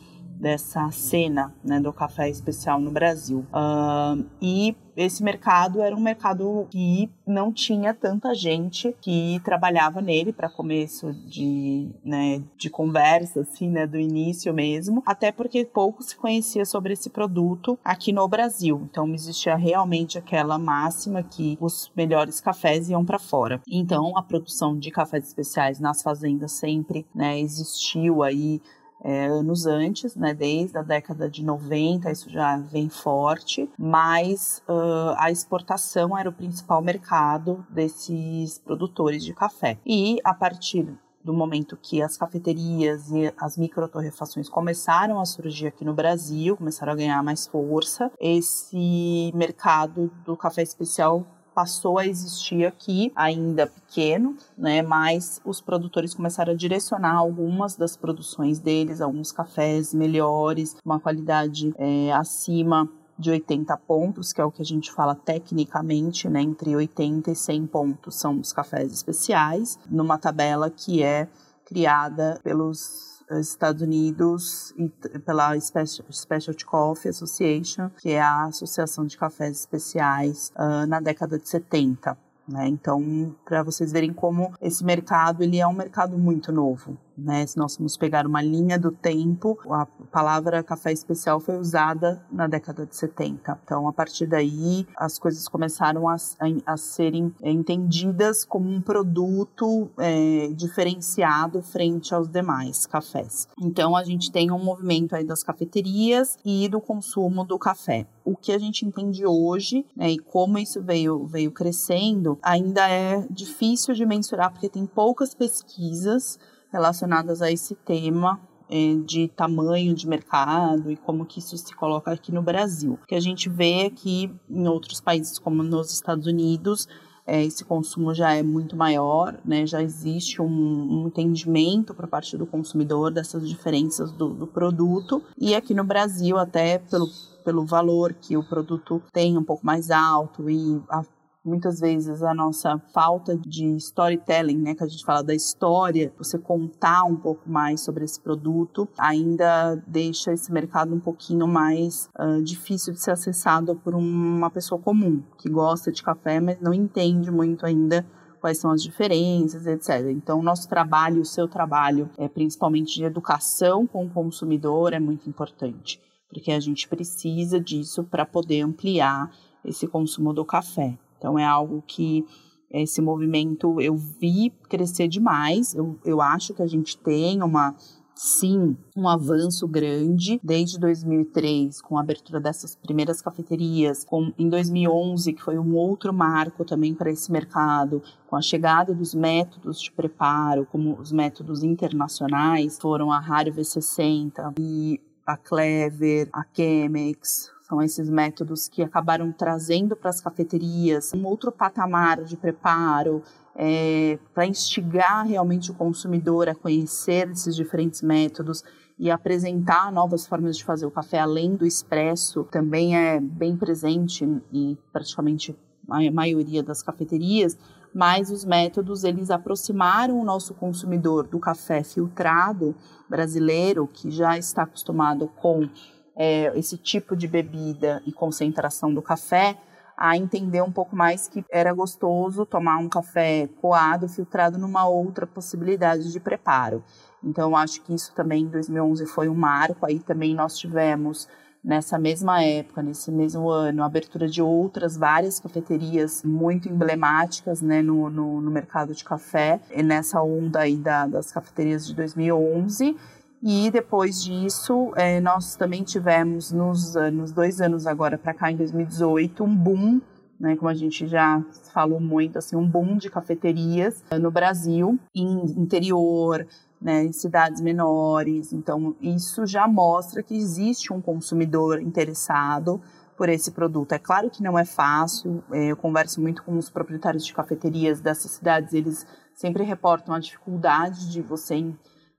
dessa 0.42 0.90
cena 0.90 1.54
né, 1.64 1.80
do 1.80 1.94
café 1.94 2.28
especial 2.28 2.80
no 2.80 2.92
Brasil. 2.92 3.46
Uh, 3.54 4.26
e 4.42 4.76
esse 5.06 5.24
mercado 5.24 5.82
era 5.82 5.96
um 5.96 6.02
mercado 6.02 6.68
que 6.70 7.10
não 7.26 7.52
tinha 7.52 7.94
tanta 7.94 8.34
gente 8.34 8.96
que 9.02 9.40
trabalhava 9.44 10.02
nele 10.02 10.34
para 10.34 10.50
começo 10.50 11.14
de, 11.14 11.90
né, 12.04 12.42
de 12.58 12.70
conversa, 12.70 13.42
assim, 13.42 13.70
né, 13.70 13.88
do 13.88 13.98
início 13.98 14.54
mesmo, 14.54 15.02
até 15.06 15.32
porque 15.32 15.66
pouco 15.66 16.04
se 16.04 16.16
conhecia 16.16 16.66
sobre 16.66 16.94
esse 16.94 17.10
produto 17.10 17.78
aqui 17.84 18.12
no 18.12 18.28
Brasil. 18.28 18.88
Então 18.90 19.14
existia 19.14 19.56
realmente 19.56 20.18
aquela 20.18 20.58
máxima 20.58 21.24
que 21.24 21.58
os 21.60 21.92
melhores 21.96 22.40
cafés 22.40 22.90
iam 22.90 23.06
para 23.06 23.20
fora. 23.20 23.62
Então 23.68 24.18
a 24.18 24.24
produção 24.24 24.78
de 24.78 24.92
cafés 24.92 25.28
especiais 25.28 25.80
nas 25.80 26.02
fazendas 26.02 26.52
sempre 26.52 27.06
né, 27.14 27.40
existiu 27.40 28.24
aí 28.24 28.62
é, 29.04 29.28
anos 29.28 29.66
antes, 29.66 30.16
né, 30.16 30.34
desde 30.34 30.78
a 30.78 30.82
década 30.82 31.30
de 31.30 31.44
90, 31.44 32.12
isso 32.12 32.30
já 32.30 32.58
vem 32.58 32.90
forte, 32.90 33.70
mas 33.78 34.62
uh, 34.68 35.16
a 35.18 35.32
exportação 35.32 36.18
era 36.18 36.30
o 36.30 36.34
principal 36.34 36.82
mercado 36.82 37.66
desses 37.70 38.60
produtores 38.60 39.24
de 39.24 39.34
café. 39.34 39.78
E 39.86 40.20
a 40.24 40.34
partir 40.34 40.88
do 41.24 41.34
momento 41.34 41.78
que 41.78 42.02
as 42.02 42.18
cafeterias 42.18 43.12
e 43.12 43.32
as 43.38 43.58
microtorrefações 43.58 44.50
começaram 44.50 45.20
a 45.20 45.26
surgir 45.26 45.68
aqui 45.68 45.86
no 45.86 45.94
Brasil, 45.94 46.58
começaram 46.58 46.94
a 46.94 46.96
ganhar 46.96 47.22
mais 47.24 47.46
força, 47.46 48.12
esse 48.20 49.32
mercado 49.36 50.12
do 50.26 50.36
café 50.36 50.64
especial 50.64 51.26
passou 51.54 51.98
a 51.98 52.08
existir 52.08 52.66
aqui, 52.66 53.12
ainda 53.16 53.68
pequeno, 53.68 54.36
né? 54.58 54.82
Mas 54.82 55.42
os 55.46 55.62
produtores 55.62 56.14
começaram 56.14 56.54
a 56.54 56.56
direcionar 56.56 57.16
algumas 57.16 57.76
das 57.76 57.96
produções 57.96 58.60
deles, 58.60 59.02
alguns 59.02 59.32
cafés 59.32 59.94
melhores, 59.94 60.76
uma 60.86 61.00
qualidade 61.00 61.74
é, 61.78 62.12
acima 62.14 62.90
de 63.18 63.30
80 63.30 63.78
pontos, 63.78 64.34
que 64.34 64.42
é 64.42 64.46
o 64.46 64.52
que 64.52 64.62
a 64.62 64.66
gente 64.66 64.92
fala 64.92 65.14
tecnicamente, 65.14 66.28
né, 66.28 66.42
entre 66.42 66.76
80 66.76 67.32
e 67.32 67.36
100 67.36 67.68
pontos 67.68 68.16
são 68.16 68.40
os 68.40 68.52
cafés 68.52 68.92
especiais, 68.92 69.78
numa 69.90 70.18
tabela 70.18 70.70
que 70.72 71.04
é 71.04 71.28
criada 71.64 72.40
pelos 72.44 73.11
Estados 73.40 73.82
Unidos 73.82 74.74
e 74.78 74.90
pela 75.20 75.58
Specialty 75.60 76.66
Coffee 76.66 77.10
Association, 77.10 77.90
que 77.98 78.12
é 78.12 78.22
a 78.22 78.46
Associação 78.46 79.06
de 79.06 79.18
Cafés 79.18 79.60
Especiais, 79.60 80.52
uh, 80.56 80.86
na 80.88 81.00
década 81.00 81.38
de 81.38 81.48
70. 81.48 82.18
Né? 82.48 82.68
Então, 82.68 83.36
para 83.46 83.64
vocês 83.64 83.92
verem 83.92 84.12
como 84.12 84.54
esse 84.62 84.84
mercado 84.84 85.44
ele 85.44 85.60
é 85.60 85.68
um 85.68 85.74
mercado 85.74 86.18
muito 86.18 86.52
novo. 86.52 86.98
Né? 87.24 87.46
Se 87.46 87.58
nós 87.58 87.76
formos 87.76 87.98
pegar 87.98 88.26
uma 88.26 88.42
linha 88.42 88.78
do 88.78 88.92
tempo, 88.92 89.58
a 89.70 89.86
palavra 90.12 90.64
café 90.64 90.92
especial 90.92 91.40
foi 91.40 91.58
usada 91.58 92.24
na 92.32 92.48
década 92.48 92.86
de 92.86 92.96
70. 92.96 93.60
Então, 93.64 93.88
a 93.88 93.94
partir 93.94 94.26
daí, 94.26 94.86
as 94.96 95.18
coisas 95.18 95.48
começaram 95.48 96.08
a, 96.08 96.16
a, 96.16 96.74
a 96.74 96.78
serem 96.78 97.34
entendidas 97.44 98.44
como 98.44 98.70
um 98.70 98.82
produto 98.82 99.90
é, 99.98 100.50
diferenciado 100.54 101.62
frente 101.62 102.14
aos 102.14 102.28
demais 102.28 102.86
cafés. 102.86 103.48
Então, 103.62 103.96
a 103.96 104.04
gente 104.04 104.32
tem 104.32 104.52
um 104.52 104.64
movimento 104.64 105.16
aí 105.16 105.24
das 105.24 105.44
cafeterias 105.44 106.38
e 106.44 106.68
do 106.68 106.82
consumo 106.82 107.44
do 107.44 107.58
café. 107.58 108.06
O 108.24 108.36
que 108.36 108.52
a 108.52 108.58
gente 108.58 108.86
entende 108.86 109.26
hoje 109.26 109.86
né, 109.96 110.12
e 110.12 110.20
como 110.20 110.58
isso 110.58 110.82
veio, 110.82 111.26
veio 111.26 111.52
crescendo 111.52 112.38
ainda 112.42 112.90
é 112.90 113.26
difícil 113.30 113.94
de 113.94 114.06
mensurar 114.06 114.52
porque 114.52 114.70
tem 114.70 114.86
poucas 114.86 115.34
pesquisas 115.34 116.40
relacionadas 116.72 117.42
a 117.42 117.52
esse 117.52 117.76
tema 117.76 118.40
é, 118.70 118.96
de 119.06 119.28
tamanho 119.28 119.94
de 119.94 120.08
mercado 120.08 120.92
e 120.92 120.96
como 120.96 121.26
que 121.26 121.40
isso 121.40 121.58
se 121.58 121.76
coloca 121.76 122.12
aqui 122.12 122.32
no 122.32 122.42
Brasil. 122.42 122.98
O 123.04 123.06
que 123.06 123.16
a 123.16 123.20
gente 123.20 123.50
vê 123.50 123.86
aqui 123.86 124.34
em 124.50 124.68
outros 124.68 125.02
países, 125.02 125.38
como 125.38 125.62
nos 125.62 125.92
Estados 125.92 126.26
Unidos, 126.26 126.88
é, 127.26 127.44
esse 127.44 127.64
consumo 127.64 128.14
já 128.14 128.34
é 128.34 128.42
muito 128.42 128.76
maior, 128.76 129.38
né? 129.46 129.66
já 129.66 129.82
existe 129.82 130.42
um, 130.42 130.46
um 130.48 131.08
entendimento 131.08 131.94
por 131.94 132.08
parte 132.08 132.38
do 132.38 132.46
consumidor 132.46 133.12
dessas 133.12 133.48
diferenças 133.48 134.12
do, 134.12 134.30
do 134.30 134.48
produto. 134.48 135.22
E 135.38 135.54
aqui 135.54 135.74
no 135.74 135.84
Brasil, 135.84 136.38
até 136.38 136.80
pelo, 136.80 137.08
pelo 137.44 137.66
valor 137.66 138.14
que 138.14 138.36
o 138.36 138.44
produto 138.44 139.02
tem 139.14 139.38
um 139.38 139.44
pouco 139.44 139.66
mais 139.66 139.92
alto 139.92 140.50
e 140.50 140.82
a 140.90 141.04
muitas 141.44 141.80
vezes 141.80 142.22
a 142.22 142.34
nossa 142.34 142.78
falta 142.94 143.38
de 143.38 143.76
storytelling, 143.78 144.58
né, 144.58 144.76
que 144.76 144.84
a 144.84 144.88
gente 144.88 145.04
fala 145.04 145.24
da 145.24 145.34
história, 145.34 146.14
você 146.18 146.38
contar 146.38 147.04
um 147.04 147.16
pouco 147.16 147.50
mais 147.50 147.82
sobre 147.82 148.04
esse 148.04 148.20
produto, 148.20 148.88
ainda 148.98 149.76
deixa 149.88 150.32
esse 150.32 150.52
mercado 150.52 150.94
um 150.94 151.00
pouquinho 151.00 151.48
mais 151.48 152.10
uh, 152.20 152.42
difícil 152.44 152.94
de 152.94 153.02
ser 153.02 153.12
acessado 153.12 153.76
por 153.76 153.96
uma 153.96 154.50
pessoa 154.50 154.80
comum 154.80 155.24
que 155.38 155.50
gosta 155.50 155.92
de 155.92 156.04
café, 156.04 156.40
mas 156.40 156.60
não 156.62 156.74
entende 156.74 157.32
muito 157.32 157.66
ainda 157.66 158.06
quais 158.40 158.58
são 158.58 158.72
as 158.72 158.82
diferenças, 158.82 159.68
etc. 159.68 160.10
Então, 160.10 160.40
o 160.40 160.44
nosso 160.44 160.68
trabalho, 160.68 161.22
o 161.22 161.26
seu 161.26 161.48
trabalho, 161.48 162.10
é 162.18 162.28
principalmente 162.28 162.96
de 162.96 163.04
educação 163.04 163.86
com 163.86 164.06
o 164.06 164.10
consumidor, 164.10 164.94
é 164.94 165.00
muito 165.00 165.30
importante, 165.30 166.02
porque 166.28 166.52
a 166.52 166.60
gente 166.60 166.88
precisa 166.88 167.60
disso 167.60 168.04
para 168.04 168.26
poder 168.26 168.62
ampliar 168.62 169.32
esse 169.64 169.88
consumo 169.88 170.34
do 170.34 170.44
café. 170.44 170.98
Então 171.22 171.38
é 171.38 171.46
algo 171.46 171.84
que 171.86 172.26
esse 172.72 173.00
movimento 173.00 173.80
eu 173.80 173.96
vi 173.96 174.52
crescer 174.68 175.08
demais. 175.08 175.76
Eu, 175.76 176.00
eu 176.04 176.20
acho 176.20 176.52
que 176.56 176.64
a 176.64 176.68
gente 176.68 176.98
tem 176.98 177.44
uma 177.44 177.76
sim 178.16 178.76
um 178.96 179.08
avanço 179.08 179.68
grande 179.68 180.40
desde 180.44 180.80
2003 180.80 181.82
com 181.82 181.98
a 181.98 182.02
abertura 182.02 182.40
dessas 182.40 182.76
primeiras 182.76 183.22
cafeterias, 183.22 184.04
com, 184.04 184.32
em 184.38 184.50
2011 184.50 185.34
que 185.34 185.42
foi 185.42 185.58
um 185.58 185.76
outro 185.76 186.14
marco 186.14 186.66
também 186.66 186.94
para 186.94 187.12
esse 187.12 187.32
mercado, 187.32 188.02
com 188.28 188.36
a 188.36 188.42
chegada 188.42 188.94
dos 188.94 189.14
métodos 189.14 189.80
de 189.80 189.92
preparo, 189.92 190.68
como 190.72 191.00
os 191.00 191.12
métodos 191.12 191.64
internacionais 191.64 192.80
foram 192.80 193.12
a 193.12 193.20
Rario 193.20 193.54
V60 193.54 194.54
e 194.60 195.00
a 195.26 195.38
Clever, 195.38 196.30
a 196.34 196.44
Chemex, 196.54 197.52
são 197.72 197.82
esses 197.82 198.10
métodos 198.10 198.68
que 198.68 198.84
acabaram 198.84 199.32
trazendo 199.32 199.96
para 199.96 200.10
as 200.10 200.20
cafeterias 200.20 201.14
um 201.14 201.26
outro 201.26 201.54
patamar 201.54 202.22
de 202.22 202.36
preparo, 202.36 203.24
é, 203.56 204.20
para 204.34 204.46
instigar 204.46 205.26
realmente 205.26 205.72
o 205.72 205.74
consumidor 205.74 206.50
a 206.50 206.56
conhecer 206.56 207.30
esses 207.30 207.56
diferentes 207.56 208.02
métodos 208.02 208.62
e 209.00 209.10
apresentar 209.10 209.90
novas 209.90 210.28
formas 210.28 210.58
de 210.58 210.66
fazer 210.66 210.86
o 210.86 210.92
café 210.92 211.20
além 211.20 211.56
do 211.56 211.66
expresso 211.66 212.44
também 212.52 212.98
é 212.98 213.22
bem 213.22 213.56
presente 213.56 214.26
em 214.52 214.78
praticamente 214.92 215.56
a 215.90 216.12
maioria 216.12 216.62
das 216.62 216.84
cafeterias, 216.84 217.58
mas 217.94 218.30
os 218.30 218.44
métodos 218.44 219.06
eles 219.06 219.32
aproximaram 219.32 220.20
o 220.20 220.26
nosso 220.26 220.54
consumidor 220.54 221.26
do 221.26 221.40
café 221.40 221.84
filtrado 221.84 222.76
brasileiro 223.10 223.88
que 223.88 224.12
já 224.12 224.38
está 224.38 224.64
acostumado 224.64 225.30
com 225.38 225.70
é, 226.16 226.58
esse 226.58 226.78
tipo 226.78 227.16
de 227.16 227.28
bebida 227.28 228.02
e 228.06 228.12
concentração 228.12 228.94
do 228.94 229.02
café, 229.02 229.58
a 229.98 230.18
entender 230.18 230.62
um 230.64 230.72
pouco 230.72 230.96
mais 230.96 231.28
que 231.28 231.46
era 231.52 231.72
gostoso 231.74 232.46
tomar 232.46 232.78
um 232.78 232.90
café 232.90 233.48
coado, 233.62 234.10
filtrado 234.10 234.58
numa 234.58 234.88
outra 234.88 235.28
possibilidade 235.28 236.12
de 236.12 236.20
preparo. 236.20 236.84
Então, 237.24 237.56
acho 237.56 237.82
que 237.84 237.94
isso 237.94 238.12
também 238.16 238.44
em 238.44 238.48
2011 238.48 239.06
foi 239.06 239.30
um 239.30 239.36
marco. 239.36 239.86
Aí 239.86 240.00
também 240.00 240.34
nós 240.34 240.58
tivemos 240.58 241.28
nessa 241.64 242.00
mesma 242.00 242.44
época, 242.44 242.82
nesse 242.82 243.12
mesmo 243.12 243.50
ano, 243.50 243.84
a 243.84 243.86
abertura 243.86 244.28
de 244.28 244.42
outras 244.42 244.98
várias 244.98 245.40
cafeterias 245.40 246.24
muito 246.24 246.68
emblemáticas 246.68 247.62
né, 247.62 247.82
no, 247.84 248.10
no, 248.10 248.42
no 248.42 248.50
mercado 248.50 248.96
de 248.96 249.04
café, 249.04 249.60
e 249.70 249.84
nessa 249.84 250.22
onda 250.24 250.62
aí 250.62 250.76
da, 250.76 251.06
das 251.06 251.32
cafeterias 251.32 251.86
de 251.86 251.94
2011. 251.94 252.98
E 253.44 253.72
depois 253.72 254.24
disso, 254.24 254.92
é, 254.96 255.20
nós 255.20 255.56
também 255.56 255.84
tivemos 255.84 256.52
nos 256.52 256.96
anos, 256.96 257.32
dois 257.32 257.60
anos 257.60 257.88
agora 257.88 258.16
para 258.16 258.36
cá, 258.36 258.52
em 258.52 258.56
2018, 258.56 259.44
um 259.44 259.56
boom, 259.56 260.00
né, 260.40 260.56
como 260.56 260.70
a 260.70 260.76
gente 260.76 261.08
já 261.08 261.44
falou 261.74 262.00
muito, 262.00 262.38
assim, 262.38 262.56
um 262.56 262.68
boom 262.68 262.98
de 262.98 263.10
cafeterias 263.10 264.04
no 264.20 264.30
Brasil, 264.30 265.00
em 265.16 265.44
interior, 265.60 266.46
né, 266.80 267.04
em 267.04 267.12
cidades 267.12 267.62
menores. 267.62 268.54
Então, 268.54 268.96
isso 269.02 269.48
já 269.48 269.68
mostra 269.68 270.22
que 270.22 270.36
existe 270.36 270.94
um 270.94 271.02
consumidor 271.02 271.82
interessado 271.82 272.80
por 273.18 273.28
esse 273.28 273.52
produto. 273.52 273.94
É 273.94 274.00
claro 274.00 274.30
que 274.30 274.44
não 274.44 274.58
é 274.58 274.66
fácil, 274.66 275.44
é, 275.52 275.72
eu 275.72 275.78
converso 275.78 276.22
muito 276.22 276.44
com 276.44 276.56
os 276.58 276.70
proprietários 276.70 277.26
de 277.26 277.34
cafeterias 277.34 278.02
dessas 278.02 278.32
cidades, 278.32 278.74
eles 278.74 279.06
sempre 279.34 279.64
reportam 279.64 280.14
a 280.14 280.20
dificuldade 280.20 281.12
de 281.12 281.22
você 281.22 281.56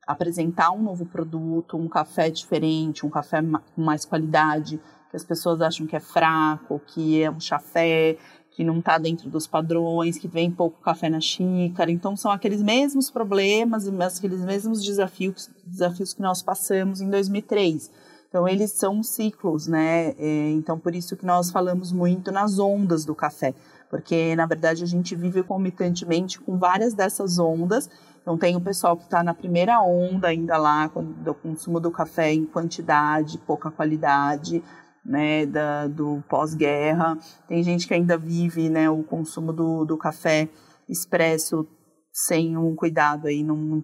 apresentar 0.06 0.72
um 0.72 0.82
novo 0.82 1.06
produto, 1.06 1.76
um 1.76 1.88
café 1.88 2.30
diferente, 2.30 3.06
um 3.06 3.10
café 3.10 3.40
com 3.74 3.82
mais 3.82 4.04
qualidade, 4.04 4.80
que 5.10 5.16
as 5.16 5.24
pessoas 5.24 5.60
acham 5.60 5.86
que 5.86 5.94
é 5.94 6.00
fraco, 6.00 6.80
que 6.86 7.22
é 7.22 7.30
um 7.30 7.38
chafé, 7.38 8.16
que 8.50 8.64
não 8.64 8.78
está 8.78 8.98
dentro 8.98 9.30
dos 9.30 9.46
padrões, 9.46 10.18
que 10.18 10.28
vem 10.28 10.50
pouco 10.50 10.80
café 10.82 11.08
na 11.08 11.20
xícara. 11.20 11.90
Então, 11.90 12.16
são 12.16 12.30
aqueles 12.30 12.62
mesmos 12.62 13.10
problemas, 13.10 13.88
aqueles 14.18 14.44
mesmos 14.44 14.82
desafios, 14.82 15.50
desafios 15.64 16.12
que 16.12 16.20
nós 16.20 16.42
passamos 16.42 17.00
em 17.00 17.08
2003. 17.08 17.90
Então, 18.28 18.48
eles 18.48 18.70
são 18.70 19.02
ciclos, 19.02 19.66
né? 19.66 20.14
É, 20.18 20.50
então, 20.52 20.78
por 20.78 20.94
isso 20.94 21.16
que 21.16 21.26
nós 21.26 21.50
falamos 21.50 21.92
muito 21.92 22.32
nas 22.32 22.58
ondas 22.58 23.04
do 23.04 23.14
café, 23.14 23.54
porque, 23.90 24.34
na 24.34 24.46
verdade, 24.46 24.82
a 24.82 24.86
gente 24.86 25.14
vive 25.14 25.42
comitantemente 25.42 26.40
com 26.40 26.56
várias 26.56 26.94
dessas 26.94 27.38
ondas 27.38 27.90
então 28.22 28.38
tem 28.38 28.56
o 28.56 28.60
pessoal 28.60 28.96
que 28.96 29.02
está 29.02 29.22
na 29.22 29.34
primeira 29.34 29.82
onda 29.82 30.28
ainda 30.28 30.56
lá 30.56 30.86
do 30.86 31.34
consumo 31.34 31.80
do 31.80 31.90
café 31.90 32.32
em 32.32 32.44
quantidade, 32.44 33.36
pouca 33.38 33.70
qualidade, 33.70 34.62
né, 35.04 35.44
da, 35.44 35.88
do 35.88 36.22
pós-guerra. 36.28 37.18
Tem 37.48 37.62
gente 37.64 37.86
que 37.86 37.94
ainda 37.94 38.16
vive, 38.16 38.70
né, 38.70 38.88
o 38.88 39.02
consumo 39.02 39.52
do, 39.52 39.84
do 39.84 39.98
café 39.98 40.48
expresso 40.88 41.66
sem 42.12 42.56
um 42.56 42.76
cuidado 42.76 43.26
aí, 43.26 43.42
não, 43.42 43.56
não, 43.56 43.82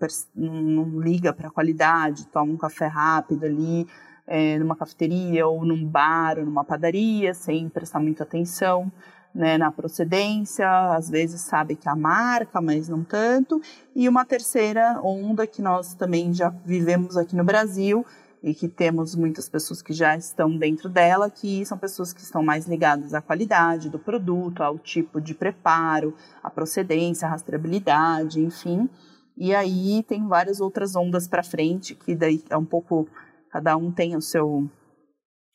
não 0.62 1.00
liga 1.00 1.32
para 1.32 1.48
a 1.48 1.50
qualidade, 1.50 2.26
toma 2.28 2.52
um 2.52 2.58
café 2.58 2.86
rápido 2.86 3.44
ali, 3.44 3.86
é, 4.26 4.58
numa 4.58 4.76
cafeteria 4.76 5.46
ou 5.46 5.64
num 5.64 5.84
bar 5.84 6.38
ou 6.38 6.44
numa 6.44 6.62
padaria, 6.62 7.34
sem 7.34 7.68
prestar 7.68 7.98
muita 7.98 8.22
atenção 8.22 8.92
né, 9.34 9.58
na 9.58 9.70
procedência, 9.70 10.68
às 10.94 11.08
vezes 11.08 11.42
sabe 11.42 11.76
que 11.76 11.88
a 11.88 11.94
marca, 11.94 12.60
mas 12.60 12.88
não 12.88 13.04
tanto. 13.04 13.60
E 13.94 14.08
uma 14.08 14.24
terceira 14.24 15.00
onda 15.02 15.46
que 15.46 15.62
nós 15.62 15.94
também 15.94 16.32
já 16.32 16.48
vivemos 16.48 17.16
aqui 17.16 17.36
no 17.36 17.44
Brasil 17.44 18.04
e 18.42 18.54
que 18.54 18.68
temos 18.68 19.14
muitas 19.14 19.48
pessoas 19.48 19.82
que 19.82 19.92
já 19.92 20.16
estão 20.16 20.56
dentro 20.56 20.88
dela, 20.88 21.28
que 21.28 21.64
são 21.66 21.76
pessoas 21.76 22.12
que 22.12 22.20
estão 22.20 22.42
mais 22.42 22.66
ligadas 22.66 23.12
à 23.14 23.20
qualidade 23.20 23.88
do 23.88 23.98
produto, 23.98 24.62
ao 24.62 24.78
tipo 24.78 25.20
de 25.20 25.34
preparo, 25.34 26.14
à 26.42 26.50
procedência, 26.50 27.26
à 27.26 27.30
rastreabilidade, 27.30 28.40
enfim. 28.40 28.88
E 29.36 29.54
aí 29.54 30.02
tem 30.04 30.26
várias 30.26 30.60
outras 30.60 30.96
ondas 30.96 31.26
para 31.26 31.42
frente, 31.42 31.94
que 31.94 32.14
daí 32.14 32.42
é 32.48 32.56
um 32.56 32.64
pouco, 32.64 33.08
cada 33.50 33.76
um 33.76 33.90
tem 33.90 34.16
o 34.16 34.20
seu 34.20 34.68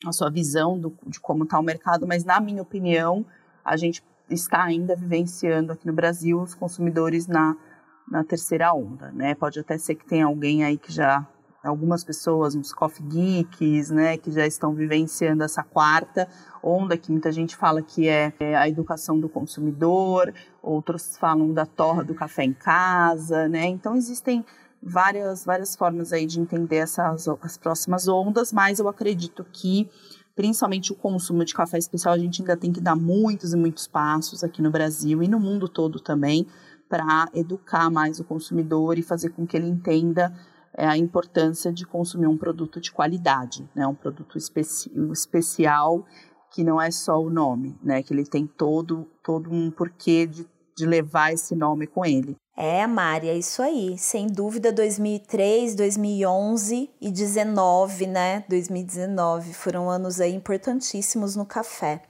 a 0.06 0.12
sua 0.12 0.30
visão 0.30 0.78
do, 0.78 0.94
de 1.06 1.18
como 1.18 1.44
está 1.44 1.58
o 1.58 1.62
mercado, 1.62 2.06
mas 2.06 2.24
na 2.24 2.38
minha 2.38 2.60
opinião, 2.60 3.24
a 3.64 3.76
gente 3.76 4.04
está 4.30 4.62
ainda 4.62 4.94
vivenciando 4.96 5.72
aqui 5.72 5.86
no 5.86 5.92
Brasil 5.92 6.40
os 6.40 6.54
consumidores 6.54 7.26
na, 7.26 7.56
na 8.08 8.24
terceira 8.24 8.72
onda, 8.72 9.10
né? 9.12 9.34
Pode 9.34 9.60
até 9.60 9.78
ser 9.78 9.94
que 9.94 10.06
tenha 10.06 10.26
alguém 10.26 10.64
aí 10.64 10.76
que 10.76 10.92
já 10.92 11.26
algumas 11.68 12.04
pessoas, 12.04 12.54
uns 12.54 12.72
coffee 12.72 13.06
geeks, 13.06 13.90
né, 13.90 14.16
que 14.18 14.30
já 14.30 14.46
estão 14.46 14.74
vivenciando 14.74 15.42
essa 15.42 15.62
quarta 15.62 16.28
onda, 16.62 16.96
que 16.96 17.10
muita 17.10 17.32
gente 17.32 17.56
fala 17.56 17.82
que 17.82 18.08
é, 18.08 18.32
é, 18.38 18.54
a 18.54 18.68
educação 18.68 19.18
do 19.18 19.28
consumidor, 19.28 20.32
outros 20.62 21.16
falam 21.16 21.52
da 21.52 21.66
torra 21.66 22.04
do 22.04 22.14
café 22.14 22.44
em 22.44 22.52
casa, 22.52 23.48
né, 23.48 23.66
então 23.66 23.96
existem 23.96 24.44
várias, 24.82 25.44
várias 25.44 25.74
formas 25.74 26.12
aí 26.12 26.26
de 26.26 26.38
entender 26.38 26.76
essas 26.76 27.26
as 27.40 27.56
próximas 27.56 28.06
ondas, 28.06 28.52
mas 28.52 28.78
eu 28.78 28.88
acredito 28.88 29.44
que 29.50 29.88
principalmente 30.34 30.92
o 30.92 30.96
consumo 30.96 31.44
de 31.44 31.54
café 31.54 31.78
especial, 31.78 32.14
a 32.14 32.18
gente 32.18 32.42
ainda 32.42 32.56
tem 32.56 32.72
que 32.72 32.80
dar 32.80 32.96
muitos 32.96 33.52
e 33.52 33.56
muitos 33.56 33.86
passos 33.86 34.42
aqui 34.42 34.60
no 34.60 34.70
Brasil 34.70 35.22
e 35.22 35.28
no 35.28 35.38
mundo 35.38 35.68
todo 35.68 36.00
também 36.00 36.46
para 36.88 37.28
educar 37.34 37.90
mais 37.90 38.20
o 38.20 38.24
consumidor 38.24 38.98
e 38.98 39.02
fazer 39.02 39.30
com 39.30 39.46
que 39.46 39.56
ele 39.56 39.68
entenda 39.68 40.32
é 40.76 40.86
a 40.86 40.96
importância 40.96 41.72
de 41.72 41.86
consumir 41.86 42.26
um 42.26 42.36
produto 42.36 42.80
de 42.80 42.90
qualidade, 42.90 43.68
né? 43.74 43.86
Um 43.86 43.94
produto 43.94 44.36
especi 44.36 44.90
especial 45.12 46.04
que 46.52 46.64
não 46.64 46.80
é 46.80 46.90
só 46.90 47.20
o 47.20 47.30
nome, 47.30 47.78
né? 47.82 48.02
Que 48.02 48.12
ele 48.12 48.24
tem 48.24 48.46
todo, 48.46 49.06
todo 49.22 49.50
um 49.52 49.70
porquê 49.70 50.26
de, 50.26 50.46
de 50.76 50.84
levar 50.84 51.32
esse 51.32 51.54
nome 51.54 51.86
com 51.86 52.04
ele. 52.04 52.36
É, 52.56 52.86
Mari, 52.86 53.28
é 53.28 53.36
isso 53.36 53.60
aí. 53.62 53.98
Sem 53.98 54.28
dúvida, 54.28 54.70
2003, 54.70 55.74
2011 55.74 56.88
e 57.00 57.10
19, 57.10 58.06
né? 58.06 58.44
2019 58.48 59.52
foram 59.52 59.90
anos 59.90 60.20
aí 60.20 60.32
importantíssimos 60.32 61.34
no 61.34 61.44
café. 61.44 62.00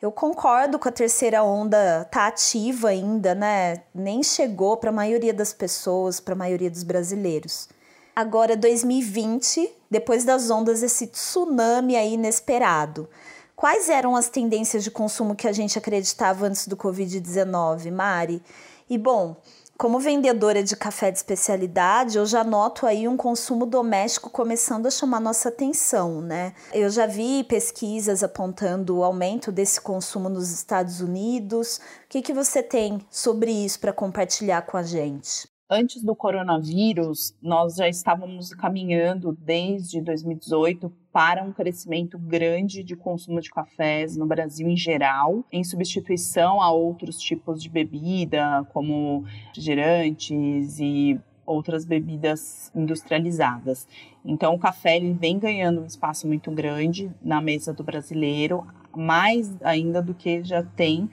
Eu 0.00 0.10
concordo 0.10 0.80
com 0.80 0.88
a 0.88 0.92
terceira 0.92 1.44
onda, 1.44 2.04
tá 2.10 2.26
ativa 2.26 2.88
ainda, 2.88 3.36
né? 3.36 3.82
Nem 3.94 4.20
chegou 4.24 4.76
para 4.76 4.90
a 4.90 4.92
maioria 4.92 5.32
das 5.32 5.52
pessoas, 5.52 6.18
para 6.18 6.34
a 6.34 6.36
maioria 6.36 6.68
dos 6.68 6.82
brasileiros. 6.82 7.68
Agora 8.14 8.56
2020, 8.56 9.72
depois 9.88 10.24
das 10.24 10.50
ondas, 10.50 10.82
esse 10.82 11.06
tsunami 11.06 11.94
aí 11.94 12.14
inesperado. 12.14 13.08
Quais 13.54 13.88
eram 13.88 14.16
as 14.16 14.28
tendências 14.28 14.82
de 14.82 14.90
consumo 14.90 15.36
que 15.36 15.46
a 15.46 15.52
gente 15.52 15.78
acreditava 15.78 16.46
antes 16.46 16.66
do 16.66 16.76
Covid-19, 16.76 17.92
Mari? 17.92 18.42
E 18.90 18.98
bom, 18.98 19.36
como 19.82 19.98
vendedora 19.98 20.62
de 20.62 20.76
café 20.76 21.10
de 21.10 21.18
especialidade, 21.18 22.16
eu 22.16 22.24
já 22.24 22.44
noto 22.44 22.86
aí 22.86 23.08
um 23.08 23.16
consumo 23.16 23.66
doméstico 23.66 24.30
começando 24.30 24.86
a 24.86 24.92
chamar 24.92 25.18
nossa 25.18 25.48
atenção, 25.48 26.20
né? 26.20 26.54
Eu 26.72 26.88
já 26.88 27.04
vi 27.04 27.42
pesquisas 27.42 28.22
apontando 28.22 28.98
o 28.98 29.02
aumento 29.02 29.50
desse 29.50 29.80
consumo 29.80 30.28
nos 30.28 30.52
Estados 30.52 31.00
Unidos. 31.00 31.78
O 31.78 31.80
que, 32.10 32.22
que 32.22 32.32
você 32.32 32.62
tem 32.62 33.04
sobre 33.10 33.50
isso 33.50 33.80
para 33.80 33.92
compartilhar 33.92 34.62
com 34.62 34.76
a 34.76 34.84
gente? 34.84 35.51
Antes 35.74 36.02
do 36.02 36.14
coronavírus, 36.14 37.34
nós 37.40 37.76
já 37.76 37.88
estávamos 37.88 38.52
caminhando 38.52 39.32
desde 39.32 40.02
2018 40.02 40.92
para 41.10 41.42
um 41.42 41.50
crescimento 41.50 42.18
grande 42.18 42.82
de 42.82 42.94
consumo 42.94 43.40
de 43.40 43.48
cafés 43.48 44.14
no 44.14 44.26
Brasil 44.26 44.68
em 44.68 44.76
geral, 44.76 45.42
em 45.50 45.64
substituição 45.64 46.60
a 46.60 46.70
outros 46.70 47.18
tipos 47.18 47.62
de 47.62 47.70
bebida, 47.70 48.68
como 48.74 49.24
refrigerantes 49.46 50.78
e 50.78 51.18
outras 51.46 51.86
bebidas 51.86 52.70
industrializadas. 52.74 53.88
Então, 54.22 54.54
o 54.54 54.58
café 54.58 54.98
ele 54.98 55.14
vem 55.14 55.38
ganhando 55.38 55.80
um 55.80 55.86
espaço 55.86 56.28
muito 56.28 56.50
grande 56.50 57.10
na 57.22 57.40
mesa 57.40 57.72
do 57.72 57.82
brasileiro, 57.82 58.66
mais 58.94 59.56
ainda 59.62 60.02
do 60.02 60.12
que 60.12 60.44
já 60.44 60.62
tem 60.62 61.08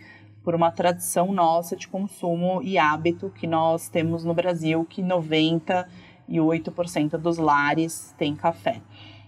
por 0.50 0.56
uma 0.56 0.72
tradição 0.72 1.32
nossa 1.32 1.76
de 1.76 1.88
consumo 1.88 2.60
e 2.64 2.76
hábito 2.76 3.30
que 3.30 3.46
nós 3.46 3.88
temos 3.88 4.26
no 4.26 4.34
Brasil, 4.34 4.84
que 4.84 5.04
98% 5.04 7.20
dos 7.20 7.38
lares 7.38 8.16
tem 8.18 8.36
café. 8.36 8.82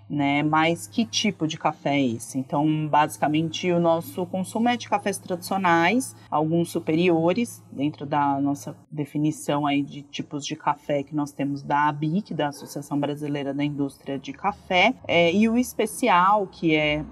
Né? 0.09 0.41
Mas 0.41 0.87
que 0.87 1.05
tipo 1.05 1.47
de 1.47 1.59
café 1.59 1.99
é 1.99 2.07
esse? 2.07 2.39
Então, 2.39 2.87
basicamente, 2.87 3.71
o 3.71 3.79
nosso 3.79 4.25
consumo 4.25 4.67
é 4.67 4.75
de 4.75 4.89
cafés 4.89 5.19
tradicionais, 5.19 6.15
alguns 6.27 6.71
superiores, 6.71 7.63
dentro 7.71 8.03
da 8.03 8.41
nossa 8.41 8.75
definição 8.89 9.67
aí 9.67 9.83
de 9.83 10.01
tipos 10.01 10.43
de 10.43 10.55
café 10.55 11.03
que 11.03 11.15
nós 11.15 11.31
temos 11.31 11.61
da 11.61 11.87
ABIC, 11.87 12.33
da 12.33 12.47
Associação 12.47 12.99
Brasileira 12.99 13.53
da 13.53 13.63
Indústria 13.63 14.17
de 14.17 14.33
Café, 14.33 14.95
é, 15.07 15.31
e 15.31 15.47
o 15.47 15.55
especial, 15.55 16.47
que 16.47 16.75
é 16.75 16.81
é 16.81 17.05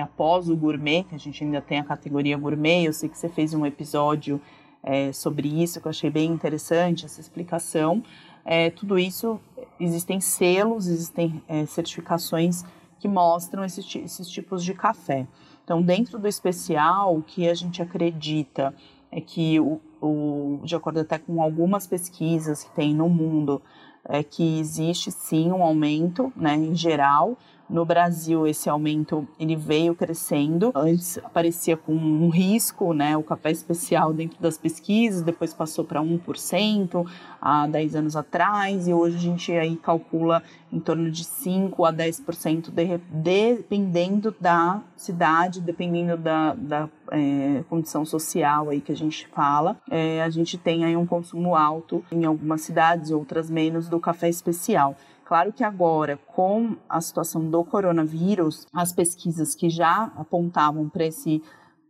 após 0.00 0.48
o 0.48 0.56
gourmet, 0.56 1.04
que 1.04 1.14
a 1.14 1.18
gente 1.18 1.44
ainda 1.44 1.60
tem 1.60 1.78
a 1.78 1.84
categoria 1.84 2.36
gourmet. 2.36 2.84
Eu 2.84 2.92
sei 2.92 3.08
que 3.08 3.18
você 3.18 3.28
fez 3.28 3.52
um 3.52 3.66
episódio 3.66 4.40
é, 4.82 5.12
sobre 5.12 5.48
isso, 5.62 5.80
que 5.80 5.86
eu 5.86 5.90
achei 5.90 6.10
bem 6.10 6.30
interessante, 6.30 7.04
essa 7.04 7.20
explicação. 7.20 8.02
É, 8.44 8.70
tudo 8.70 8.98
isso, 8.98 9.38
existem 9.78 10.20
selos, 10.20 10.86
existem 10.86 11.42
é, 11.46 11.64
certificações 11.66 12.64
que 12.98 13.08
mostram 13.08 13.64
esses, 13.64 13.94
esses 13.96 14.28
tipos 14.28 14.64
de 14.64 14.74
café. 14.74 15.26
Então, 15.64 15.80
dentro 15.80 16.18
do 16.18 16.26
especial, 16.26 17.16
o 17.16 17.22
que 17.22 17.48
a 17.48 17.54
gente 17.54 17.80
acredita 17.80 18.74
é 19.10 19.20
que, 19.20 19.60
o, 19.60 19.80
o, 20.00 20.60
de 20.64 20.74
acordo 20.74 21.00
até 21.00 21.18
com 21.18 21.40
algumas 21.40 21.86
pesquisas 21.86 22.64
que 22.64 22.70
tem 22.70 22.94
no 22.94 23.08
mundo, 23.08 23.62
é 24.08 24.22
que 24.22 24.58
existe 24.58 25.12
sim 25.12 25.52
um 25.52 25.62
aumento, 25.62 26.32
né, 26.34 26.56
em 26.56 26.74
geral, 26.74 27.36
no 27.72 27.86
Brasil, 27.86 28.46
esse 28.46 28.68
aumento 28.68 29.26
ele 29.40 29.56
veio 29.56 29.94
crescendo. 29.94 30.70
Antes 30.74 31.16
aparecia 31.18 31.76
com 31.76 31.94
um 31.94 32.28
risco, 32.28 32.92
né, 32.92 33.16
o 33.16 33.22
café 33.22 33.50
especial 33.50 34.12
dentro 34.12 34.40
das 34.40 34.58
pesquisas, 34.58 35.22
depois 35.22 35.54
passou 35.54 35.82
para 35.82 36.00
1% 36.00 37.06
há 37.40 37.66
10 37.66 37.96
anos 37.96 38.14
atrás, 38.14 38.86
e 38.86 38.92
hoje 38.92 39.16
a 39.16 39.20
gente 39.20 39.52
aí 39.52 39.74
calcula 39.76 40.42
em 40.70 40.78
torno 40.78 41.10
de 41.10 41.24
5 41.24 41.84
a 41.84 41.92
10%, 41.92 42.70
de, 42.70 43.00
dependendo 43.10 44.34
da 44.38 44.82
cidade, 44.94 45.60
dependendo 45.60 46.16
da, 46.16 46.54
da 46.54 46.88
é, 47.10 47.64
condição 47.68 48.04
social 48.04 48.70
aí 48.70 48.80
que 48.80 48.92
a 48.92 48.96
gente 48.96 49.26
fala. 49.28 49.76
É, 49.90 50.22
a 50.22 50.30
gente 50.30 50.56
tem 50.56 50.84
aí 50.84 50.96
um 50.96 51.06
consumo 51.06 51.56
alto 51.56 52.04
em 52.10 52.24
algumas 52.24 52.62
cidades, 52.62 53.10
outras 53.10 53.50
menos, 53.50 53.88
do 53.88 53.98
café 53.98 54.28
especial. 54.28 54.96
Claro 55.24 55.52
que 55.52 55.64
agora, 55.64 56.18
com 56.26 56.76
a 56.88 57.00
situação 57.00 57.48
do 57.48 57.64
coronavírus, 57.64 58.66
as 58.72 58.92
pesquisas 58.92 59.54
que 59.54 59.70
já 59.70 60.12
apontavam 60.16 60.88
para 60.88 61.06
esse 61.06 61.42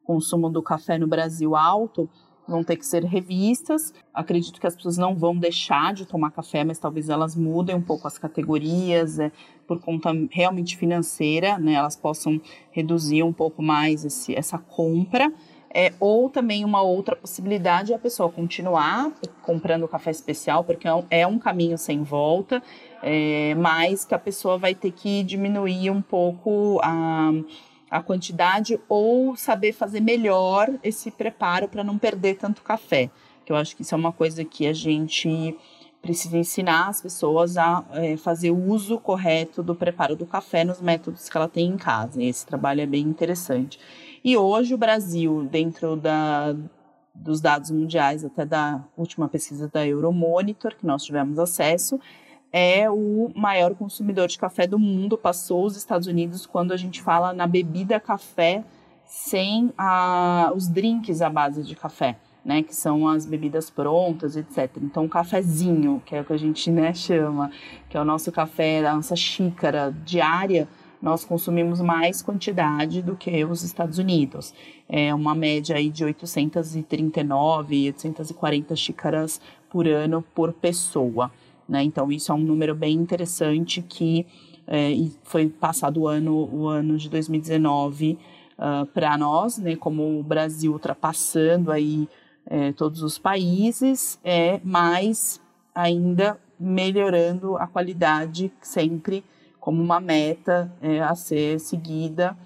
consumo 0.04 0.50
do 0.50 0.62
café 0.62 0.98
no 0.98 1.06
Brasil 1.06 1.56
alto 1.56 2.08
vão 2.46 2.62
ter 2.62 2.76
que 2.76 2.84
ser 2.84 3.04
revistas. 3.04 3.94
Acredito 4.12 4.60
que 4.60 4.66
as 4.66 4.74
pessoas 4.74 4.96
não 4.96 5.14
vão 5.14 5.36
deixar 5.36 5.94
de 5.94 6.06
tomar 6.06 6.30
café, 6.30 6.64
mas 6.64 6.78
talvez 6.78 7.08
elas 7.08 7.34
mudem 7.34 7.74
um 7.74 7.82
pouco 7.82 8.06
as 8.06 8.18
categorias, 8.18 9.18
é, 9.18 9.30
por 9.66 9.80
conta 9.80 10.10
realmente 10.30 10.76
financeira, 10.76 11.58
né? 11.58 11.74
Elas 11.74 11.96
possam 11.96 12.40
reduzir 12.70 13.22
um 13.22 13.32
pouco 13.32 13.62
mais 13.62 14.04
esse, 14.04 14.34
essa 14.34 14.58
compra. 14.58 15.32
É, 15.74 15.94
ou 15.98 16.28
também 16.28 16.66
uma 16.66 16.82
outra 16.82 17.16
possibilidade 17.16 17.92
é 17.92 17.96
a 17.96 17.98
pessoa 17.98 18.30
continuar 18.30 19.10
comprando 19.40 19.88
café 19.88 20.10
especial, 20.10 20.62
porque 20.64 20.86
é 20.86 20.94
um, 20.94 21.04
é 21.08 21.26
um 21.26 21.38
caminho 21.38 21.78
sem 21.78 22.02
volta, 22.02 22.62
é, 23.02 23.54
que 24.08 24.14
a 24.14 24.18
pessoa 24.18 24.56
vai 24.56 24.74
ter 24.74 24.92
que 24.92 25.22
diminuir 25.22 25.90
um 25.90 26.00
pouco 26.00 26.80
a, 26.82 27.30
a 27.90 28.02
quantidade 28.02 28.78
ou 28.88 29.36
saber 29.36 29.72
fazer 29.72 30.00
melhor 30.00 30.68
esse 30.82 31.10
preparo 31.10 31.68
para 31.68 31.84
não 31.84 31.98
perder 31.98 32.36
tanto 32.36 32.62
café. 32.62 33.10
Que 33.44 33.52
eu 33.52 33.56
acho 33.56 33.74
que 33.74 33.82
isso 33.82 33.94
é 33.94 33.98
uma 33.98 34.12
coisa 34.12 34.44
que 34.44 34.66
a 34.66 34.72
gente 34.72 35.56
precisa 36.00 36.36
ensinar 36.36 36.88
as 36.88 37.00
pessoas 37.00 37.56
a 37.56 37.84
é, 37.92 38.16
fazer 38.16 38.50
o 38.50 38.70
uso 38.70 38.98
correto 38.98 39.62
do 39.62 39.74
preparo 39.74 40.16
do 40.16 40.26
café 40.26 40.64
nos 40.64 40.80
métodos 40.80 41.28
que 41.28 41.36
ela 41.36 41.48
tem 41.48 41.68
em 41.68 41.76
casa. 41.76 42.20
E 42.20 42.26
esse 42.26 42.44
trabalho 42.44 42.80
é 42.80 42.86
bem 42.86 43.02
interessante. 43.02 43.78
E 44.24 44.36
hoje 44.36 44.74
o 44.74 44.78
Brasil, 44.78 45.48
dentro 45.50 45.96
da, 45.96 46.54
dos 47.14 47.40
dados 47.40 47.70
mundiais, 47.70 48.24
até 48.24 48.44
da 48.44 48.82
última 48.96 49.28
pesquisa 49.28 49.68
da 49.68 49.86
Euromonitor, 49.86 50.74
que 50.76 50.86
nós 50.86 51.04
tivemos 51.04 51.38
acesso, 51.38 52.00
é 52.52 52.90
o 52.90 53.30
maior 53.34 53.74
consumidor 53.74 54.28
de 54.28 54.38
café 54.38 54.66
do 54.66 54.78
mundo, 54.78 55.16
passou 55.16 55.64
os 55.64 55.76
Estados 55.76 56.06
Unidos 56.06 56.44
quando 56.44 56.72
a 56.72 56.76
gente 56.76 57.00
fala 57.00 57.32
na 57.32 57.46
bebida 57.46 57.98
café 57.98 58.62
sem 59.06 59.72
a, 59.76 60.52
os 60.54 60.68
drinks 60.68 61.22
à 61.22 61.30
base 61.30 61.62
de 61.62 61.74
café, 61.74 62.16
né, 62.44 62.62
que 62.62 62.74
são 62.74 63.08
as 63.08 63.24
bebidas 63.24 63.70
prontas, 63.70 64.36
etc. 64.36 64.70
Então, 64.82 65.04
o 65.04 65.08
cafezinho, 65.08 66.02
que 66.04 66.14
é 66.14 66.20
o 66.20 66.24
que 66.24 66.32
a 66.32 66.38
gente 66.38 66.70
né, 66.70 66.92
chama, 66.92 67.50
que 67.88 67.96
é 67.96 68.00
o 68.00 68.04
nosso 68.04 68.30
café, 68.30 68.84
a 68.86 68.94
nossa 68.94 69.16
xícara 69.16 69.94
diária, 70.04 70.68
nós 71.00 71.24
consumimos 71.24 71.80
mais 71.80 72.22
quantidade 72.22 73.02
do 73.02 73.16
que 73.16 73.44
os 73.44 73.64
Estados 73.64 73.98
Unidos. 73.98 74.54
É 74.88 75.12
uma 75.12 75.34
média 75.34 75.76
aí 75.76 75.90
de 75.90 76.04
839, 76.04 77.88
840 77.88 78.76
xícaras 78.76 79.40
por 79.68 79.88
ano 79.88 80.22
por 80.34 80.52
pessoa. 80.52 81.30
Né? 81.68 81.82
Então, 81.82 82.10
isso 82.10 82.32
é 82.32 82.34
um 82.34 82.38
número 82.38 82.74
bem 82.74 82.94
interessante 82.94 83.82
que 83.82 84.26
é, 84.66 84.92
foi 85.22 85.48
passado 85.48 86.02
o 86.02 86.08
ano, 86.08 86.48
o 86.52 86.68
ano 86.68 86.96
de 86.96 87.08
2019 87.08 88.18
uh, 88.58 88.86
para 88.86 89.16
nós, 89.18 89.58
né, 89.58 89.76
como 89.76 90.20
o 90.20 90.22
Brasil 90.22 90.72
ultrapassando 90.72 91.70
aí 91.70 92.08
é, 92.46 92.72
todos 92.72 93.02
os 93.02 93.18
países, 93.18 94.18
é 94.24 94.60
mais 94.64 95.40
ainda 95.74 96.38
melhorando 96.58 97.56
a 97.56 97.66
qualidade 97.66 98.52
sempre 98.60 99.24
como 99.58 99.82
uma 99.82 100.00
meta 100.00 100.72
é, 100.80 101.00
a 101.00 101.14
ser 101.14 101.58
seguida 101.60 102.36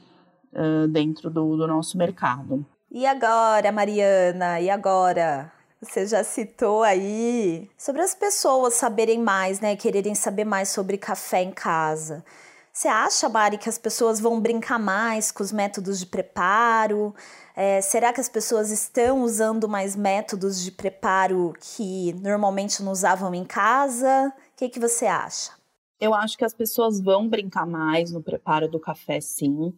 uh, 0.52 0.86
dentro 0.88 1.30
do, 1.30 1.56
do 1.56 1.66
nosso 1.66 1.96
mercado. 1.96 2.64
E 2.90 3.06
agora, 3.06 3.72
Mariana? 3.72 4.60
E 4.60 4.70
agora? 4.70 5.52
Você 5.80 6.06
já 6.06 6.24
citou 6.24 6.82
aí 6.82 7.68
sobre 7.76 8.00
as 8.00 8.14
pessoas 8.14 8.74
saberem 8.74 9.18
mais, 9.18 9.60
né? 9.60 9.76
Quererem 9.76 10.14
saber 10.14 10.44
mais 10.44 10.70
sobre 10.70 10.96
café 10.96 11.42
em 11.42 11.52
casa. 11.52 12.24
Você 12.72 12.88
acha, 12.88 13.28
Mari, 13.28 13.58
que 13.58 13.68
as 13.68 13.76
pessoas 13.78 14.18
vão 14.18 14.40
brincar 14.40 14.78
mais 14.78 15.30
com 15.30 15.42
os 15.42 15.52
métodos 15.52 15.98
de 15.98 16.06
preparo? 16.06 17.14
É, 17.54 17.80
será 17.82 18.12
que 18.12 18.20
as 18.20 18.28
pessoas 18.28 18.70
estão 18.70 19.22
usando 19.22 19.68
mais 19.68 19.94
métodos 19.94 20.62
de 20.62 20.70
preparo 20.70 21.54
que 21.60 22.14
normalmente 22.22 22.82
não 22.82 22.92
usavam 22.92 23.34
em 23.34 23.44
casa? 23.44 24.32
O 24.52 24.56
que, 24.56 24.70
que 24.70 24.80
você 24.80 25.06
acha? 25.06 25.52
Eu 26.00 26.14
acho 26.14 26.36
que 26.38 26.44
as 26.44 26.52
pessoas 26.54 27.00
vão 27.00 27.28
brincar 27.28 27.66
mais 27.66 28.12
no 28.12 28.22
preparo 28.22 28.68
do 28.68 28.80
café, 28.80 29.20
sim. 29.20 29.74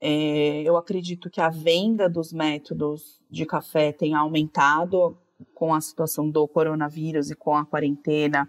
É, 0.00 0.62
eu 0.64 0.76
acredito 0.76 1.30
que 1.30 1.40
a 1.40 1.48
venda 1.48 2.08
dos 2.08 2.32
métodos 2.32 3.20
de 3.30 3.46
café 3.46 3.92
tem 3.92 4.14
aumentado 4.14 5.16
com 5.54 5.74
a 5.74 5.80
situação 5.80 6.28
do 6.28 6.46
coronavírus 6.48 7.30
e 7.30 7.34
com 7.34 7.56
a 7.56 7.64
quarentena. 7.64 8.48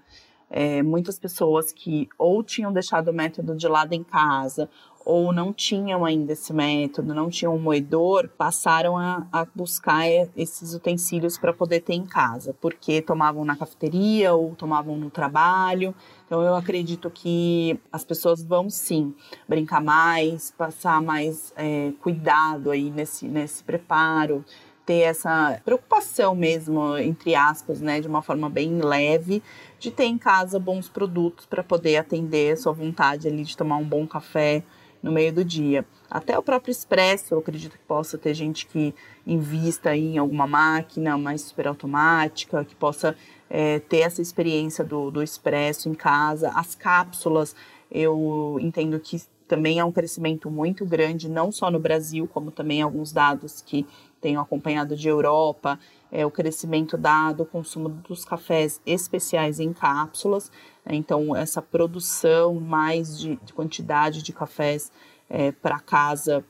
É, 0.50 0.84
muitas 0.84 1.18
pessoas 1.18 1.72
que 1.72 2.08
ou 2.18 2.44
tinham 2.44 2.72
deixado 2.72 3.08
o 3.08 3.14
método 3.14 3.56
de 3.56 3.68
lado 3.68 3.94
em 3.94 4.04
casa 4.04 4.70
ou 5.06 5.34
não 5.34 5.52
tinham 5.52 6.06
ainda 6.06 6.34
esse 6.34 6.54
método, 6.54 7.14
não 7.14 7.30
tinham 7.30 7.56
um 7.56 7.60
moedor, 7.60 8.30
passaram 8.38 8.98
a, 8.98 9.28
a 9.32 9.46
buscar 9.54 10.06
esses 10.36 10.74
utensílios 10.74 11.38
para 11.38 11.54
poder 11.54 11.82
ter 11.82 11.94
em 11.94 12.06
casa, 12.06 12.56
porque 12.62 13.02
tomavam 13.02 13.44
na 13.44 13.56
cafeteria 13.56 14.34
ou 14.34 14.56
tomavam 14.56 14.96
no 14.96 15.10
trabalho. 15.10 15.94
Então 16.26 16.42
eu 16.42 16.56
acredito 16.56 17.10
que 17.10 17.80
as 17.92 18.04
pessoas 18.04 18.44
vão 18.44 18.70
sim 18.70 19.14
brincar 19.48 19.82
mais, 19.82 20.52
passar 20.52 21.02
mais 21.02 21.54
é, 21.58 21.92
cuidado 22.02 22.72
aí 22.72 22.90
nesse, 22.90 23.28
nesse 23.28 23.64
preparo, 23.64 24.44
ter 24.86 25.02
essa 25.02 25.60
preocupação 25.64 26.36
mesmo, 26.36 26.98
entre 26.98 27.36
aspas, 27.36 27.80
né, 27.80 28.02
de 28.02 28.08
uma 28.08 28.22
forma 28.22 28.50
bem 28.50 28.82
leve, 28.82 29.42
de 29.80 29.92
ter 29.92 30.06
em 30.06 30.18
casa 30.18 30.60
bons 30.60 30.90
produtos 30.90 31.46
para 31.46 31.64
poder 31.64 31.98
atender 31.98 32.54
a 32.54 32.58
sua 32.58 32.74
vontade 32.74 33.28
ali 33.28 33.44
de 33.44 33.56
tomar 33.56 33.78
um 33.78 33.84
bom 33.84 34.06
café 34.06 34.64
no 35.02 35.12
meio 35.12 35.34
do 35.34 35.44
dia. 35.44 35.86
Até 36.10 36.38
o 36.38 36.44
próprio 36.44 36.72
expresso, 36.72 37.34
eu 37.34 37.40
acredito 37.40 37.74
que 37.74 37.86
possa 37.86 38.18
ter 38.18 38.34
gente 38.34 38.66
que 38.66 38.96
invista 39.28 39.96
em 39.96 40.18
alguma 40.18 40.48
máquina 40.48 41.18
mais 41.18 41.42
super 41.42 41.68
automática, 41.68 42.64
que 42.64 42.76
possa 42.76 43.16
é, 43.50 43.80
ter 43.80 44.00
essa 44.00 44.22
experiência 44.22 44.84
do, 44.84 45.12
do 45.12 45.22
expresso 45.22 45.90
em 45.90 45.94
casa. 45.94 46.52
As 46.56 46.76
cápsulas, 46.76 47.54
eu 47.92 48.58
entendo 48.62 48.98
que 49.00 49.22
também 49.46 49.78
é 49.78 49.84
um 49.84 49.92
crescimento 49.92 50.50
muito 50.50 50.86
grande, 50.86 51.30
não 51.30 51.52
só 51.52 51.70
no 51.70 51.80
Brasil, 51.80 52.28
como 52.28 52.50
também 52.50 52.82
alguns 52.82 53.12
dados 53.12 53.62
que 53.62 53.86
tenho 54.24 54.40
acompanhado 54.40 54.96
de 54.96 55.10
Europa, 55.10 55.78
é 56.10 56.26
o 56.26 56.32
crescimento 56.32 56.98
dado 56.98 57.40
do 57.40 57.46
consumo 57.46 57.90
dos 57.90 58.24
cafés 58.24 58.80
especiais 58.86 59.60
em 59.60 59.74
cápsulas. 59.74 60.50
Né? 60.86 60.96
Então, 60.96 61.36
essa 61.36 61.62
produção 61.62 62.56
mais 62.56 63.20
de, 63.20 63.36
de 63.44 63.52
quantidade 63.52 64.24
de 64.24 64.32
cafés 64.32 64.94
é, 65.30 65.52
para 65.52 65.78
casa 65.78 66.46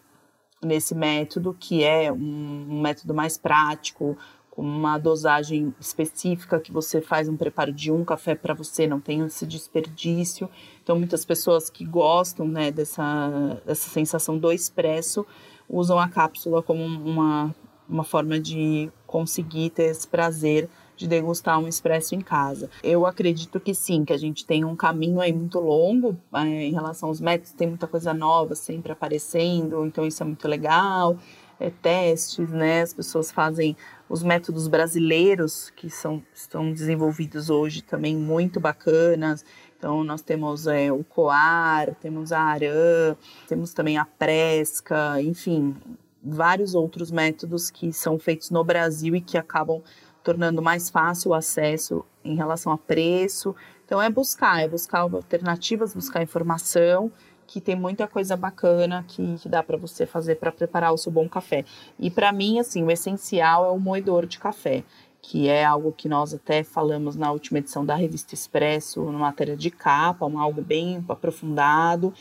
nesse 0.62 0.94
método, 0.94 1.56
que 1.60 1.84
é 1.84 2.12
um, 2.12 2.68
um 2.70 2.82
método 2.82 3.12
mais 3.12 3.38
prático, 3.40 4.16
com 4.52 4.62
uma 4.62 5.00
dosagem 5.00 5.74
específica 5.80 6.60
que 6.60 6.72
você 6.72 7.02
faz 7.02 7.28
um 7.28 7.36
preparo 7.36 7.74
de 7.74 7.92
um 7.92 8.06
café 8.06 8.36
para 8.36 8.54
você, 8.54 8.86
não 8.86 9.00
tem 9.00 9.22
esse 9.22 9.48
desperdício. 9.48 10.48
Então, 10.84 10.96
muitas 10.96 11.26
pessoas 11.26 11.72
que 11.72 11.84
gostam 11.84 12.48
né, 12.48 12.70
dessa, 12.70 13.60
dessa 13.66 13.90
sensação 13.90 14.38
do 14.38 14.52
expresso 14.52 15.26
usam 15.68 15.98
a 15.98 16.08
cápsula 16.08 16.62
como 16.62 16.84
uma, 16.84 17.54
uma 17.88 18.04
forma 18.04 18.40
de 18.40 18.92
conseguir 19.06 19.70
ter 19.72 19.84
esse 19.84 20.08
prazer 20.08 20.70
de 20.96 21.08
degustar 21.08 21.60
um 21.60 21.68
expresso 21.68 22.16
em 22.16 22.22
casa. 22.22 22.70
Eu 22.84 23.06
acredito 23.06 23.60
que 23.60 23.74
sim, 23.74 24.06
que 24.06 24.14
a 24.14 24.18
gente 24.18 24.46
tem 24.46 24.64
um 24.64 24.76
caminho 24.76 25.20
aí 25.20 25.34
muito 25.34 25.60
longo 25.60 26.18
é, 26.34 26.40
em 26.40 26.72
relação 26.72 27.10
aos 27.10 27.20
métodos, 27.20 27.52
tem 27.54 27.68
muita 27.68 27.88
coisa 27.88 28.14
nova 28.14 28.56
sempre 28.56 28.92
aparecendo, 28.92 29.86
então 29.86 30.06
isso 30.06 30.22
é 30.24 30.26
muito 30.26 30.48
legal. 30.48 31.18
É, 31.60 31.70
testes, 31.70 32.50
né? 32.50 32.82
As 32.82 32.94
pessoas 32.94 33.32
fazem 33.32 33.78
os 34.10 34.24
métodos 34.24 34.68
brasileiros 34.68 35.70
que 35.76 35.90
são, 35.90 36.22
estão 36.34 36.74
desenvolvidos 36.74 37.50
hoje 37.50 37.82
também 37.82 38.18
muito 38.18 38.60
bacanas. 38.60 39.46
Então, 39.78 40.04
nós 40.04 40.22
temos 40.22 40.66
é, 40.66 40.92
o 40.92 41.04
coar, 41.04 41.94
temos 42.02 42.32
a 42.32 42.40
arã, 42.40 43.16
temos 43.48 43.74
também 43.74 43.98
a 43.98 44.06
presca, 44.06 45.22
enfim, 45.22 45.76
vários 46.24 46.74
outros 46.74 47.12
métodos 47.12 47.70
que 47.70 47.92
são 47.92 48.18
feitos 48.18 48.50
no 48.50 48.64
Brasil 48.64 49.16
e 49.16 49.22
que 49.22 49.38
acabam 49.38 49.82
tornando 50.24 50.62
mais 50.62 50.90
fácil 50.90 51.32
o 51.32 51.34
acesso 51.34 52.06
em 52.24 52.36
relação 52.36 52.72
a 52.72 52.78
preço. 52.78 53.56
Então, 53.86 54.02
é 54.02 54.10
buscar, 54.10 54.64
é 54.64 54.68
buscar 54.68 55.00
alternativas, 55.00 55.94
buscar 55.94 56.24
informação, 56.24 57.12
que 57.46 57.60
tem 57.60 57.76
muita 57.76 58.08
coisa 58.08 58.38
bacana 58.38 59.04
que, 59.08 59.36
que 59.36 59.50
dá 59.50 59.62
para 59.62 59.78
você 59.78 60.06
fazer 60.06 60.36
para 60.36 60.52
preparar 60.52 60.94
o 60.94 60.98
seu 60.98 61.12
bom 61.12 61.28
café. 61.28 61.66
E 62.00 62.10
para 62.10 62.32
mim, 62.32 62.58
assim, 62.58 62.84
o 62.84 62.90
essencial 62.90 63.66
é 63.66 63.70
o 63.70 63.80
moedor 63.80 64.26
de 64.26 64.40
café 64.40 64.84
que 65.26 65.48
é 65.48 65.64
algo 65.64 65.94
que 65.94 66.10
nós 66.10 66.34
até 66.34 66.64
falamos 66.64 67.16
na 67.16 67.32
última 67.32 67.60
edição 67.60 67.86
da 67.86 67.96
revista 67.96 68.34
Expresso, 68.34 69.06
na 69.06 69.18
matéria 69.18 69.56
de 69.56 69.72
capa, 69.72 70.26
um 70.26 70.38
algo 70.38 70.62
bem 70.62 71.04
aprofundado, 71.08 72.14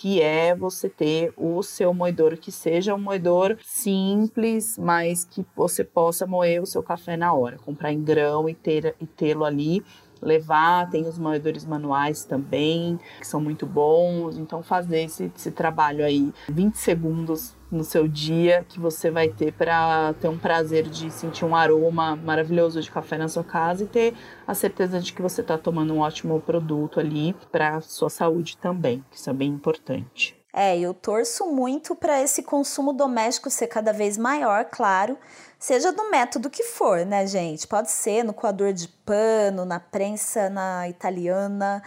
que 0.00 0.22
é 0.22 0.54
você 0.54 0.88
ter 0.88 1.32
o 1.36 1.60
seu 1.60 1.92
moedor 1.92 2.36
que 2.36 2.52
seja 2.52 2.94
um 2.94 3.00
moedor 3.00 3.56
simples, 3.64 4.78
mas 4.78 5.24
que 5.24 5.44
você 5.56 5.82
possa 5.82 6.24
moer 6.24 6.62
o 6.62 6.66
seu 6.66 6.84
café 6.84 7.16
na 7.16 7.32
hora, 7.32 7.58
comprar 7.58 7.92
em 7.92 8.00
grão 8.00 8.48
e 8.48 8.54
ter 8.54 8.94
e 9.00 9.06
tê-lo 9.06 9.44
ali 9.44 9.82
levar, 10.22 10.88
tem 10.90 11.06
os 11.06 11.18
moedores 11.18 11.64
manuais 11.64 12.24
também, 12.24 12.98
que 13.18 13.26
são 13.26 13.40
muito 13.40 13.66
bons. 13.66 14.36
Então, 14.36 14.62
fazer 14.62 15.02
esse, 15.04 15.32
esse 15.36 15.50
trabalho 15.50 16.04
aí, 16.04 16.32
20 16.48 16.74
segundos 16.76 17.54
no 17.70 17.84
seu 17.84 18.08
dia 18.08 18.64
que 18.68 18.80
você 18.80 19.10
vai 19.10 19.28
ter 19.28 19.52
para 19.52 20.14
ter 20.14 20.28
um 20.28 20.38
prazer 20.38 20.88
de 20.88 21.10
sentir 21.10 21.44
um 21.44 21.54
aroma 21.54 22.16
maravilhoso 22.16 22.80
de 22.80 22.90
café 22.90 23.18
na 23.18 23.28
sua 23.28 23.44
casa 23.44 23.84
e 23.84 23.86
ter 23.86 24.14
a 24.46 24.54
certeza 24.54 25.00
de 25.00 25.12
que 25.12 25.22
você 25.22 25.40
está 25.40 25.58
tomando 25.58 25.94
um 25.94 26.00
ótimo 26.00 26.40
produto 26.40 26.98
ali 26.98 27.34
para 27.52 27.80
sua 27.80 28.10
saúde 28.10 28.56
também, 28.56 29.04
que 29.10 29.16
isso 29.16 29.30
é 29.30 29.32
bem 29.32 29.48
importante. 29.48 30.38
É, 30.52 30.78
eu 30.78 30.94
torço 30.94 31.46
muito 31.46 31.94
para 31.94 32.22
esse 32.22 32.42
consumo 32.42 32.92
doméstico 32.92 33.50
ser 33.50 33.66
cada 33.66 33.92
vez 33.92 34.16
maior, 34.16 34.64
claro, 34.64 35.16
seja 35.58 35.92
do 35.92 36.10
método 36.10 36.50
que 36.50 36.64
for, 36.64 37.04
né, 37.04 37.26
gente? 37.26 37.66
Pode 37.66 37.90
ser 37.90 38.24
no 38.24 38.32
coador 38.32 38.72
de 38.72 38.88
pano, 38.88 39.64
na 39.64 39.78
prensa, 39.78 40.48
na 40.48 40.88
italiana, 40.88 41.82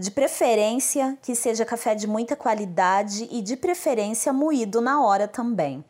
de 0.00 0.10
preferência 0.10 1.16
que 1.22 1.34
seja 1.34 1.64
café 1.64 1.94
de 1.94 2.06
muita 2.06 2.36
qualidade 2.36 3.28
e 3.30 3.40
de 3.40 3.56
preferência 3.56 4.32
moído 4.32 4.80
na 4.80 5.02
hora 5.02 5.26
também. 5.26 5.84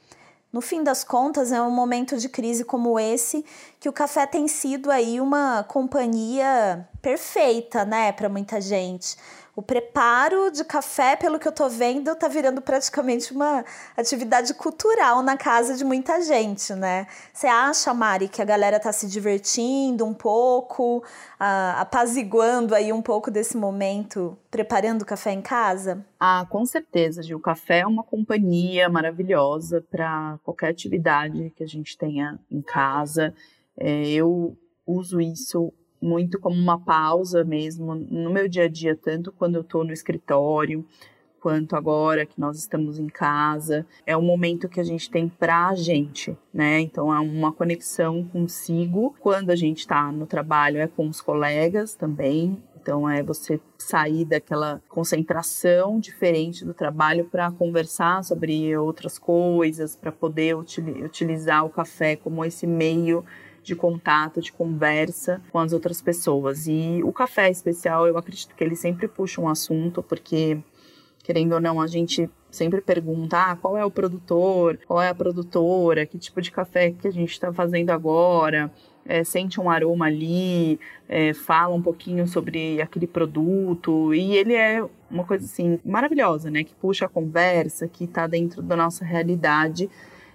No 0.53 0.61
fim 0.61 0.83
das 0.85 1.03
contas, 1.03 1.51
é 1.51 1.63
um 1.63 1.71
momento 1.71 2.19
de 2.19 2.29
crise 2.29 2.63
como 2.63 3.01
esse 3.01 3.43
que 3.81 3.89
o 3.89 3.93
café 3.93 4.27
tem 4.27 4.47
sido 4.47 4.91
aí 4.91 5.19
uma 5.19 5.65
companhia 5.65 6.87
perfeita, 7.01 7.87
né, 7.87 8.13
para 8.13 8.29
muita 8.29 8.61
gente 8.61 9.17
o 9.55 9.61
preparo 9.61 10.51
de 10.51 10.65
café, 10.65 11.15
pelo 11.15 11.39
que 11.39 11.47
eu 11.47 11.53
tô 11.53 11.69
vendo, 11.69 12.15
tá 12.17 12.27
virando 12.27 12.63
praticamente 12.63 13.35
uma 13.35 13.63
atividade 13.95 14.55
cultural 14.55 15.23
na 15.23 15.37
casa 15.37 15.77
de 15.77 15.85
muita 15.85 16.23
gente, 16.23 16.73
né? 16.75 17.07
Você 17.35 17.47
acha, 17.47 17.93
Mari, 17.93 18.29
que 18.29 18.41
a 18.41 18.47
galera 18.47 18.81
tá 18.81 18.91
se 18.93 19.07
divertindo 19.07 20.07
um 20.07 20.15
pouco, 20.15 21.05
apaziguando 21.77 22.75
aí 22.75 22.93
um 22.95 23.03
pouco 23.03 23.31
desse 23.31 23.57
momento, 23.57 24.39
preparando 24.51 25.03
o 25.03 25.07
café 25.07 25.33
em 25.33 25.43
casa? 25.43 26.03
Ah, 26.19 26.47
com 26.49 26.65
certeza, 26.65 27.23
Gil. 27.23 27.37
O 27.37 27.41
café 27.41 27.81
é 27.81 27.87
uma 27.87 28.03
companhia 28.03 28.89
maravilhosa 28.89 29.85
para 29.91 30.39
qualquer 30.43 30.71
atividade 30.71 31.53
que 31.55 31.63
a 31.63 31.69
gente 31.69 31.99
tenha 31.99 32.39
em 32.51 32.63
casa. 32.63 33.35
É, 33.77 34.09
eu 34.09 34.57
uso 34.87 35.21
isso 35.21 35.73
muito 36.03 36.39
como 36.41 36.57
uma 36.57 36.79
pausa 36.79 37.45
mesmo 37.45 37.95
no 37.95 38.31
meu 38.31 38.49
dia 38.49 38.65
a 38.65 38.69
dia, 38.69 38.97
tanto 38.97 39.31
quando 39.33 39.55
eu 39.55 39.61
estou 39.61 39.85
no 39.85 39.93
escritório, 39.93 40.85
quanto 41.41 41.75
agora 41.75 42.25
que 42.25 42.41
nós 42.41 42.57
estamos 42.57 42.99
em 42.99 43.09
casa. 43.09 43.85
É 44.07 44.17
um 44.17 44.23
momento 44.23 44.69
que 44.69 44.81
a 44.81 44.85
gente 44.85 45.11
tem 45.11 45.29
para 45.29 45.69
a 45.69 45.75
gente, 45.75 46.37
né? 46.55 46.81
Então 46.81 47.13
é 47.13 47.19
uma 47.19 47.53
conexão 47.53 48.25
consigo. 48.25 49.15
Quando 49.19 49.51
a 49.51 49.57
gente 49.57 49.79
está 49.79 50.13
no 50.13 50.27
trabalho, 50.27 50.79
é 50.79 50.87
com 50.87 51.09
os 51.09 51.21
colegas 51.21 51.95
também. 51.95 52.63
Então 52.81 53.09
é 53.09 53.23
você 53.23 53.61
sair 53.79 54.25
daquela 54.25 54.81
concentração 54.89 56.01
diferente 56.01 56.65
do 56.65 56.75
trabalho 56.75 57.25
para 57.27 57.51
conversar 57.51 58.25
sobre 58.25 58.77
outras 58.77 59.19
coisas, 59.19 59.95
para 59.95 60.11
poder 60.11 60.57
util 60.57 60.85
utilizar 61.05 61.65
o 61.65 61.71
café 61.71 62.17
como 62.17 62.45
esse 62.45 62.67
meio 62.67 63.25
de 63.63 63.75
contato, 63.77 64.41
de 64.41 64.53
conversa 64.53 65.41
com 65.51 65.59
as 65.59 65.73
outras 65.73 66.01
pessoas. 66.01 66.67
E 66.67 67.01
o 67.05 67.13
café 67.13 67.51
especial, 67.51 68.07
eu 68.07 68.19
acredito 68.19 68.55
que 68.55 68.65
ele 68.65 68.77
sempre 68.77 69.07
puxa 69.07 69.41
um 69.41 69.49
assunto, 69.49 70.03
porque, 70.03 70.59
querendo 71.23 71.53
ou 71.53 71.61
não, 71.61 71.81
a 71.81 71.87
gente 71.87 72.29
sempre 72.51 72.81
pergunta 72.81 73.39
ah, 73.39 73.57
qual 73.57 73.77
é 73.77 73.85
o 73.85 73.91
produtor, 73.91 74.79
qual 74.87 75.01
é 75.01 75.09
a 75.09 75.15
produtora, 75.15 76.05
que 76.05 76.19
tipo 76.19 76.41
de 76.41 76.51
café 76.51 76.91
que 76.91 77.09
a 77.09 77.13
gente 77.13 77.31
está 77.31 77.53
fazendo 77.53 77.91
agora 77.91 78.71
é, 79.07 79.25
sente 79.25 79.61
um 79.61 79.71
aroma 79.71 80.07
ali, 80.07 80.79
é, 81.09 81.35
fala 81.35 81.75
um 81.75 81.83
pouquinho 81.83 82.27
sobre 82.27 82.81
aquele 82.81 83.07
produto 83.07 84.15
e 84.15 84.37
ele 84.37 84.55
é 84.55 84.85
uma 85.11 85.25
coisa 85.25 85.45
assim 85.45 85.79
maravilhosa, 85.85 86.51
né? 86.51 86.65
Que 86.65 86.75
puxa 86.75 87.07
a 87.07 87.09
conversa, 87.09 87.89
que 87.89 88.05
está 88.05 88.27
dentro 88.27 88.63
da 88.63 88.77
nossa 88.77 89.05
realidade. 89.05 89.91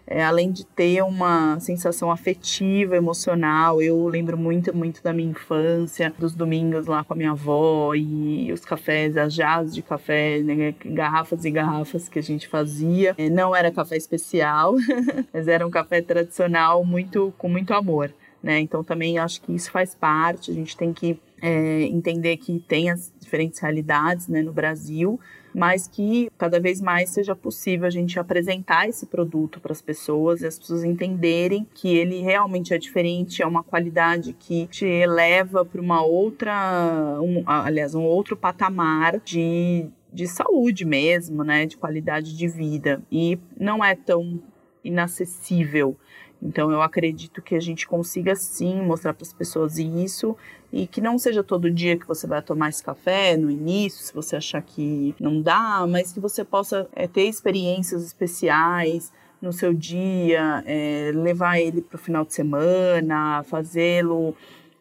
É, 0.07 0.23
além 0.23 0.51
de 0.51 0.65
ter 0.65 1.03
uma 1.03 1.59
sensação 1.59 2.09
afetiva, 2.09 2.95
emocional, 2.95 3.81
eu 3.81 4.07
lembro 4.07 4.37
muito, 4.37 4.75
muito 4.75 5.03
da 5.03 5.11
minha 5.11 5.29
infância, 5.29 6.13
dos 6.17 6.33
domingos 6.33 6.87
lá 6.87 7.03
com 7.03 7.13
a 7.13 7.17
minha 7.17 7.31
avó 7.31 7.93
e 7.93 8.51
os 8.53 8.61
cafés, 8.61 9.17
as 9.17 9.33
jazz 9.33 9.75
de 9.75 9.81
café, 9.81 10.39
né, 10.39 10.73
garrafas 10.85 11.43
e 11.43 11.51
garrafas 11.51 12.07
que 12.07 12.19
a 12.19 12.23
gente 12.23 12.47
fazia. 12.47 13.13
É, 13.17 13.29
não 13.29 13.53
era 13.53 13.69
café 13.69 13.97
especial, 13.97 14.75
mas 15.33 15.47
era 15.47 15.67
um 15.67 15.69
café 15.69 16.01
tradicional 16.01 16.85
muito 16.85 17.33
com 17.37 17.49
muito 17.49 17.73
amor 17.73 18.13
né? 18.41 18.59
Então 18.59 18.83
também 18.83 19.17
acho 19.17 19.41
que 19.41 19.53
isso 19.53 19.71
faz 19.71 19.95
parte, 19.95 20.51
a 20.51 20.53
gente 20.53 20.77
tem 20.77 20.93
que 20.93 21.19
é, 21.41 21.83
entender 21.83 22.37
que 22.37 22.59
tem 22.59 22.89
as 22.89 23.11
diferentes 23.19 23.59
realidades 23.59 24.27
né, 24.27 24.41
no 24.41 24.53
Brasil, 24.53 25.19
mas 25.57 25.87
que 25.87 26.29
cada 26.37 26.59
vez 26.59 26.79
mais 26.79 27.09
seja 27.09 27.35
possível 27.35 27.87
a 27.87 27.89
gente 27.89 28.19
apresentar 28.19 28.87
esse 28.87 29.07
produto 29.07 29.59
para 29.59 29.71
as 29.71 29.81
pessoas 29.81 30.41
e 30.41 30.45
as 30.45 30.59
pessoas 30.59 30.83
entenderem 30.83 31.67
que 31.73 31.97
ele 31.97 32.21
realmente 32.21 32.75
é 32.75 32.77
diferente, 32.77 33.41
é 33.41 33.47
uma 33.47 33.63
qualidade 33.63 34.33
que 34.33 34.67
te 34.67 34.85
eleva 34.85 35.65
para 35.65 35.81
uma 35.81 36.03
outra, 36.03 37.17
um, 37.19 37.43
aliás, 37.47 37.95
um 37.95 38.03
outro 38.03 38.37
patamar 38.37 39.19
de, 39.21 39.87
de 40.13 40.27
saúde 40.27 40.85
mesmo, 40.85 41.43
né, 41.43 41.65
de 41.65 41.75
qualidade 41.75 42.37
de 42.37 42.47
vida. 42.47 43.01
E 43.11 43.39
não 43.59 43.83
é 43.83 43.95
tão 43.95 44.39
inacessível. 44.83 45.97
Então 46.39 46.69
eu 46.69 46.83
acredito 46.83 47.41
que 47.41 47.55
a 47.55 47.59
gente 47.59 47.87
consiga 47.87 48.35
sim 48.35 48.79
mostrar 48.79 49.15
para 49.15 49.23
as 49.23 49.33
pessoas 49.33 49.79
isso 49.79 50.37
e 50.71 50.85
que 50.85 50.99
não 50.99 51.17
seja 51.17 51.43
todo 51.43 51.71
dia 51.71 51.97
que 51.97 52.07
você 52.07 52.27
vai 52.27 52.41
tomar 52.41 52.69
esse 52.69 52.83
café 52.83 53.37
no 53.37 53.49
início, 53.49 54.03
se 54.03 54.13
você 54.13 54.35
achar 54.35 54.61
que 54.61 55.15
não 55.19 55.41
dá, 55.41 55.85
mas 55.87 56.11
que 56.11 56.19
você 56.19 56.43
possa 56.43 56.87
é, 56.93 57.07
ter 57.07 57.23
experiências 57.23 58.03
especiais 58.03 59.11
no 59.41 59.53
seu 59.53 59.73
dia, 59.73 60.63
é, 60.65 61.11
levar 61.13 61.59
ele 61.59 61.81
para 61.81 61.95
o 61.95 61.99
final 61.99 62.25
de 62.25 62.33
semana, 62.33 63.43
fazê-lo 63.43 64.35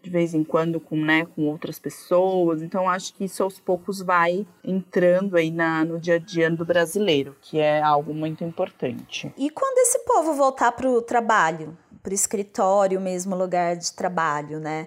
de 0.06 0.10
vez 0.10 0.34
em 0.34 0.44
quando 0.44 0.78
com, 0.78 0.96
né, 0.96 1.26
com 1.26 1.46
outras 1.48 1.80
pessoas. 1.80 2.62
Então, 2.62 2.88
acho 2.88 3.12
que 3.12 3.24
isso 3.24 3.42
aos 3.42 3.58
poucos 3.58 4.00
vai 4.00 4.46
entrando 4.62 5.36
aí 5.36 5.50
na, 5.50 5.84
no 5.84 5.98
dia 5.98 6.14
a 6.14 6.18
dia 6.18 6.48
do 6.48 6.64
brasileiro, 6.64 7.36
que 7.42 7.58
é 7.58 7.82
algo 7.82 8.14
muito 8.14 8.44
importante. 8.44 9.32
E 9.36 9.50
quando 9.50 9.78
esse 9.78 9.98
povo 10.04 10.32
voltar 10.34 10.72
para 10.72 10.88
o 10.88 11.02
trabalho, 11.02 11.76
para 12.04 12.12
o 12.12 12.14
escritório 12.14 13.00
mesmo, 13.00 13.34
lugar 13.34 13.76
de 13.76 13.92
trabalho, 13.92 14.60
né? 14.60 14.86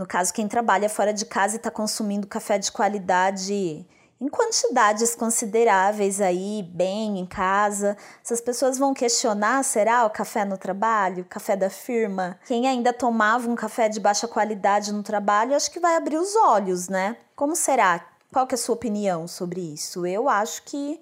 No 0.00 0.06
caso, 0.06 0.32
quem 0.32 0.48
trabalha 0.48 0.88
fora 0.88 1.12
de 1.12 1.26
casa 1.26 1.56
e 1.56 1.58
está 1.58 1.70
consumindo 1.70 2.26
café 2.26 2.56
de 2.56 2.72
qualidade 2.72 3.86
em 4.18 4.28
quantidades 4.30 5.14
consideráveis 5.14 6.22
aí, 6.22 6.66
bem 6.72 7.18
em 7.18 7.26
casa. 7.26 7.98
Essas 8.24 8.40
pessoas 8.40 8.78
vão 8.78 8.94
questionar: 8.94 9.62
será 9.62 10.06
o 10.06 10.10
café 10.10 10.42
no 10.42 10.56
trabalho, 10.56 11.22
o 11.22 11.26
café 11.26 11.54
da 11.54 11.68
firma? 11.68 12.40
Quem 12.46 12.66
ainda 12.66 12.94
tomava 12.94 13.46
um 13.46 13.54
café 13.54 13.90
de 13.90 14.00
baixa 14.00 14.26
qualidade 14.26 14.90
no 14.90 15.02
trabalho, 15.02 15.54
acho 15.54 15.70
que 15.70 15.78
vai 15.78 15.94
abrir 15.96 16.16
os 16.16 16.34
olhos, 16.34 16.88
né? 16.88 17.18
Como 17.36 17.54
será? 17.54 18.02
Qual 18.32 18.46
que 18.46 18.54
é 18.54 18.56
a 18.56 18.58
sua 18.58 18.76
opinião 18.76 19.28
sobre 19.28 19.60
isso? 19.60 20.06
Eu 20.06 20.30
acho 20.30 20.62
que 20.62 20.98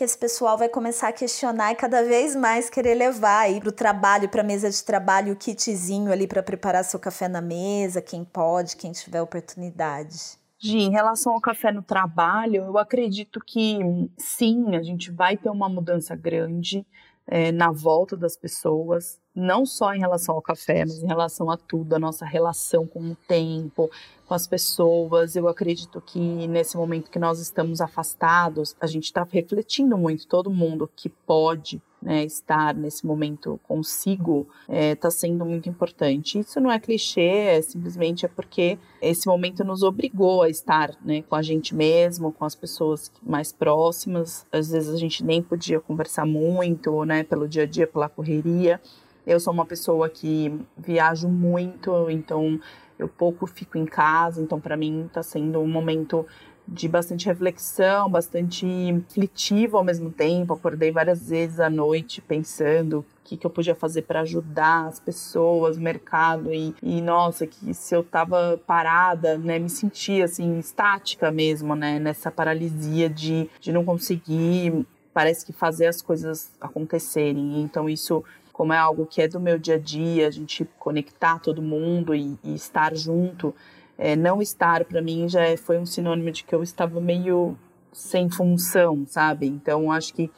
que 0.00 0.04
esse 0.04 0.16
pessoal 0.16 0.56
vai 0.56 0.66
começar 0.66 1.08
a 1.08 1.12
questionar 1.12 1.72
e 1.72 1.74
cada 1.74 2.02
vez 2.02 2.34
mais 2.34 2.70
querer 2.70 2.94
levar 2.94 3.40
aí 3.40 3.60
para 3.60 3.68
o 3.68 3.72
trabalho, 3.72 4.30
para 4.30 4.40
a 4.40 4.44
mesa 4.44 4.70
de 4.70 4.82
trabalho, 4.82 5.34
o 5.34 5.36
kitzinho 5.36 6.10
ali 6.10 6.26
para 6.26 6.42
preparar 6.42 6.82
seu 6.86 6.98
café 6.98 7.28
na 7.28 7.42
mesa, 7.42 8.00
quem 8.00 8.24
pode, 8.24 8.78
quem 8.78 8.92
tiver 8.92 9.20
oportunidade. 9.20 10.38
Gi, 10.58 10.78
em 10.78 10.90
relação 10.90 11.34
ao 11.34 11.40
café 11.40 11.70
no 11.70 11.82
trabalho, 11.82 12.64
eu 12.64 12.78
acredito 12.78 13.40
que 13.44 13.78
sim, 14.16 14.74
a 14.74 14.82
gente 14.82 15.10
vai 15.10 15.36
ter 15.36 15.50
uma 15.50 15.68
mudança 15.68 16.16
grande 16.16 16.86
é, 17.26 17.52
na 17.52 17.70
volta 17.70 18.16
das 18.16 18.38
pessoas, 18.38 19.20
não 19.34 19.66
só 19.66 19.92
em 19.92 20.00
relação 20.00 20.34
ao 20.34 20.40
café, 20.40 20.80
mas 20.80 21.02
em 21.02 21.06
relação 21.06 21.50
a 21.50 21.58
tudo, 21.58 21.94
a 21.94 21.98
nossa 21.98 22.24
relação 22.24 22.86
com 22.86 23.00
o 23.00 23.16
tempo, 23.28 23.90
com 24.30 24.34
as 24.34 24.46
pessoas. 24.46 25.34
Eu 25.34 25.48
acredito 25.48 26.00
que 26.00 26.20
nesse 26.46 26.76
momento 26.76 27.10
que 27.10 27.18
nós 27.18 27.40
estamos 27.40 27.80
afastados, 27.80 28.76
a 28.80 28.86
gente 28.86 29.06
está 29.06 29.26
refletindo 29.28 29.98
muito, 29.98 30.24
todo 30.28 30.48
mundo 30.48 30.88
que 30.94 31.08
pode 31.08 31.82
né, 32.00 32.24
estar 32.24 32.72
nesse 32.72 33.04
momento 33.04 33.58
consigo 33.64 34.46
está 34.68 34.72
é, 34.72 34.94
tá 34.94 35.10
sendo 35.10 35.44
muito 35.44 35.68
importante. 35.68 36.38
Isso 36.38 36.60
não 36.60 36.70
é 36.70 36.78
clichê, 36.78 37.56
é 37.56 37.60
simplesmente 37.60 38.24
é 38.24 38.28
porque 38.28 38.78
esse 39.02 39.26
momento 39.26 39.64
nos 39.64 39.82
obrigou 39.82 40.42
a 40.42 40.48
estar 40.48 40.94
né, 41.04 41.22
com 41.22 41.34
a 41.34 41.42
gente 41.42 41.74
mesmo, 41.74 42.30
com 42.30 42.44
as 42.44 42.54
pessoas 42.54 43.10
mais 43.20 43.50
próximas. 43.50 44.46
Às 44.52 44.70
vezes 44.70 44.94
a 44.94 44.96
gente 44.96 45.24
nem 45.24 45.42
podia 45.42 45.80
conversar 45.80 46.24
muito, 46.24 47.04
né, 47.04 47.24
pelo 47.24 47.48
dia 47.48 47.64
a 47.64 47.66
dia, 47.66 47.84
pela 47.84 48.08
correria. 48.08 48.80
Eu 49.26 49.40
sou 49.40 49.52
uma 49.52 49.66
pessoa 49.66 50.08
que 50.08 50.56
viajo 50.78 51.28
muito, 51.28 52.08
então 52.08 52.60
eu 53.00 53.08
pouco 53.08 53.46
fico 53.46 53.78
em 53.78 53.86
casa, 53.86 54.42
então 54.42 54.60
para 54.60 54.76
mim 54.76 55.06
está 55.06 55.22
sendo 55.22 55.58
um 55.58 55.66
momento 55.66 56.26
de 56.68 56.86
bastante 56.86 57.26
reflexão, 57.26 58.08
bastante 58.08 58.66
aflitivo 59.08 59.76
ao 59.76 59.82
mesmo 59.82 60.10
tempo. 60.10 60.52
Acordei 60.52 60.92
várias 60.92 61.28
vezes 61.28 61.58
à 61.58 61.68
noite 61.68 62.20
pensando 62.20 63.00
o 63.00 63.04
que, 63.24 63.36
que 63.36 63.46
eu 63.46 63.50
podia 63.50 63.74
fazer 63.74 64.02
para 64.02 64.20
ajudar 64.20 64.86
as 64.86 65.00
pessoas, 65.00 65.78
o 65.78 65.80
mercado 65.80 66.52
e, 66.52 66.74
e, 66.82 67.00
nossa, 67.00 67.46
que 67.46 67.74
se 67.74 67.94
eu 67.94 68.04
tava 68.04 68.60
parada, 68.66 69.36
né, 69.36 69.58
me 69.58 69.70
sentia 69.70 70.26
assim 70.26 70.58
estática 70.58 71.30
mesmo, 71.30 71.74
né, 71.74 71.98
nessa 71.98 72.30
paralisia 72.30 73.08
de, 73.08 73.48
de 73.60 73.72
não 73.72 73.84
conseguir, 73.84 74.86
parece 75.12 75.44
que 75.44 75.52
fazer 75.52 75.86
as 75.86 76.00
coisas 76.00 76.52
acontecerem. 76.60 77.62
Então 77.62 77.88
isso 77.88 78.22
como 78.60 78.74
é 78.74 78.76
algo 78.76 79.06
que 79.06 79.22
é 79.22 79.26
do 79.26 79.40
meu 79.40 79.58
dia 79.58 79.76
a 79.76 79.78
dia, 79.78 80.28
a 80.28 80.30
gente 80.30 80.68
conectar 80.78 81.38
todo 81.38 81.62
mundo 81.62 82.14
e, 82.14 82.38
e 82.44 82.54
estar 82.54 82.94
junto, 82.94 83.54
é, 83.96 84.14
não 84.14 84.42
estar 84.42 84.84
para 84.84 85.00
mim 85.00 85.26
já 85.30 85.40
é, 85.40 85.56
foi 85.56 85.78
um 85.78 85.86
sinônimo 85.86 86.30
de 86.30 86.44
que 86.44 86.54
eu 86.54 86.62
estava 86.62 87.00
meio 87.00 87.56
sem 87.90 88.28
função, 88.28 89.06
sabe? 89.06 89.46
Então 89.46 89.90
acho 89.90 90.12
que 90.12 90.30